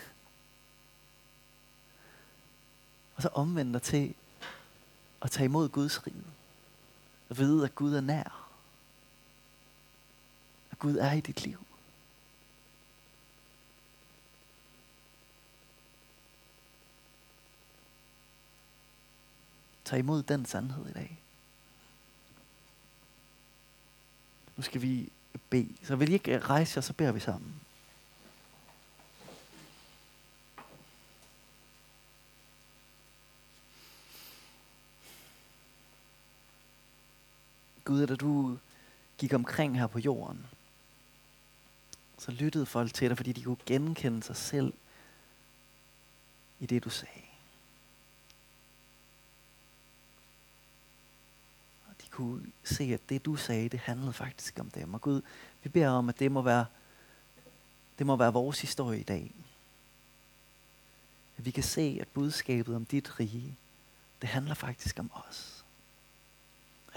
Og 3.16 3.22
så 3.22 3.28
omvende 3.28 3.72
dig 3.72 3.82
til 3.82 4.14
at 5.22 5.30
tage 5.30 5.44
imod 5.44 5.68
Guds 5.68 6.06
rige. 6.06 6.24
Og 7.28 7.38
vide, 7.38 7.64
at 7.64 7.74
Gud 7.74 7.94
er 7.94 8.00
nær. 8.00 8.48
At 10.70 10.78
Gud 10.78 10.96
er 10.96 11.12
i 11.12 11.20
dit 11.20 11.42
liv. 11.42 11.58
Tag 19.84 19.98
imod 19.98 20.22
den 20.22 20.46
sandhed 20.46 20.86
i 20.86 20.92
dag. 20.92 21.18
Nu 24.56 24.62
skal 24.62 24.82
vi 24.82 25.12
bede. 25.50 25.76
Så 25.82 25.96
vil 25.96 26.10
I 26.10 26.12
ikke 26.12 26.38
rejse 26.38 26.78
jer, 26.78 26.82
så 26.82 26.92
beder 26.92 27.12
vi 27.12 27.20
sammen. 27.20 27.60
Gud, 37.94 38.06
da 38.06 38.14
du 38.14 38.58
gik 39.18 39.32
omkring 39.32 39.78
her 39.78 39.86
på 39.86 39.98
jorden, 39.98 40.46
så 42.18 42.30
lyttede 42.30 42.66
folk 42.66 42.94
til 42.94 43.08
dig, 43.08 43.16
fordi 43.16 43.32
de 43.32 43.42
kunne 43.42 43.56
genkende 43.66 44.22
sig 44.22 44.36
selv 44.36 44.72
i 46.60 46.66
det, 46.66 46.84
du 46.84 46.90
sagde. 46.90 47.24
Og 51.88 51.94
de 52.02 52.06
kunne 52.10 52.52
se, 52.64 52.84
at 52.84 53.00
det, 53.08 53.24
du 53.24 53.36
sagde, 53.36 53.68
det 53.68 53.80
handlede 53.80 54.12
faktisk 54.12 54.58
om 54.60 54.70
dem. 54.70 54.94
Og 54.94 55.00
Gud, 55.00 55.22
vi 55.62 55.68
beder 55.68 55.90
om, 55.90 56.08
at 56.08 56.18
det 56.18 56.32
må 56.32 56.42
være, 56.42 56.66
det 57.98 58.06
må 58.06 58.16
være 58.16 58.32
vores 58.32 58.60
historie 58.60 59.00
i 59.00 59.02
dag. 59.02 59.34
At 61.38 61.44
vi 61.44 61.50
kan 61.50 61.64
se, 61.64 61.98
at 62.00 62.08
budskabet 62.08 62.76
om 62.76 62.84
dit 62.84 63.20
rige, 63.20 63.56
det 64.20 64.28
handler 64.28 64.54
faktisk 64.54 64.98
om 64.98 65.10
os 65.14 65.53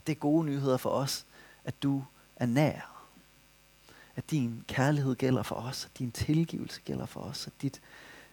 det 0.06 0.12
er 0.12 0.20
gode 0.20 0.46
nyheder 0.46 0.78
for 0.78 0.90
os, 0.90 1.26
at 1.64 1.84
du 1.84 2.04
er 2.36 2.46
nær. 2.46 3.06
At 4.16 4.32
din 4.32 4.66
kærlighed 4.68 5.16
gælder 5.16 5.44
for 5.44 5.56
os, 5.56 5.86
at 5.86 6.00
din 6.00 6.12
tilgivelse 6.12 6.82
gælder 6.82 7.06
for 7.06 7.20
os, 7.20 7.48
at 7.48 7.54
dit 7.62 7.82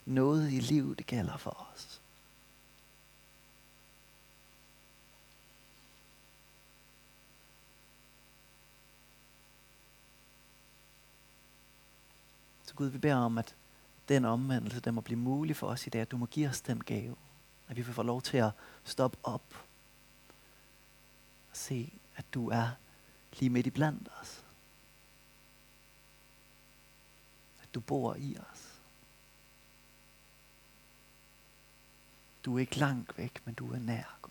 noget 0.05 0.53
i 0.53 0.61
livet 0.61 0.99
det 0.99 1.07
gælder 1.07 1.37
for 1.37 1.67
os. 1.75 2.01
Så 12.65 12.75
Gud, 12.75 12.87
vi 12.87 12.99
beder 12.99 13.17
om, 13.17 13.39
at 13.39 13.55
den 14.09 14.25
omvendelse, 14.25 14.81
den 14.81 14.95
må 14.95 15.01
blive 15.01 15.19
mulig 15.19 15.57
for 15.57 15.67
os 15.67 15.87
i 15.87 15.91
dag, 15.91 16.01
at 16.01 16.11
du 16.11 16.17
må 16.17 16.27
give 16.27 16.49
os 16.49 16.61
den 16.61 16.85
gave. 16.85 17.17
At 17.69 17.77
vi 17.77 17.83
får 17.83 18.03
lov 18.03 18.23
til 18.23 18.37
at 18.37 18.51
stoppe 18.85 19.19
op 19.23 19.64
se, 21.57 21.93
at 22.17 22.25
du 22.35 22.49
er 22.49 22.71
lige 23.39 23.51
midt 23.51 23.67
i 23.67 23.71
blandt 23.71 24.09
os. 24.21 24.45
At 27.63 27.75
du 27.75 27.81
bor 27.81 28.15
i 28.15 28.37
os. 28.39 28.81
Du 32.45 32.57
er 32.57 32.61
ikke 32.61 32.79
langt 32.79 33.19
væk, 33.19 33.43
men 33.45 33.55
du 33.55 33.73
er 33.73 33.79
nær, 33.79 34.19
Gud. 34.23 34.31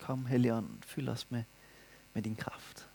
Kom, 0.00 0.26
Helligånd, 0.26 0.82
fyld 0.82 1.08
os 1.08 1.30
med, 1.30 1.44
med 2.12 2.22
din 2.22 2.36
kraft. 2.36 2.91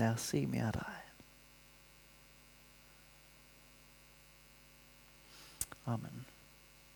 Lad 0.00 0.12
os 0.12 0.20
se 0.20 0.46
mere 0.46 0.66
af 0.66 0.72
dig. 0.72 0.96
Amen. 5.86 6.29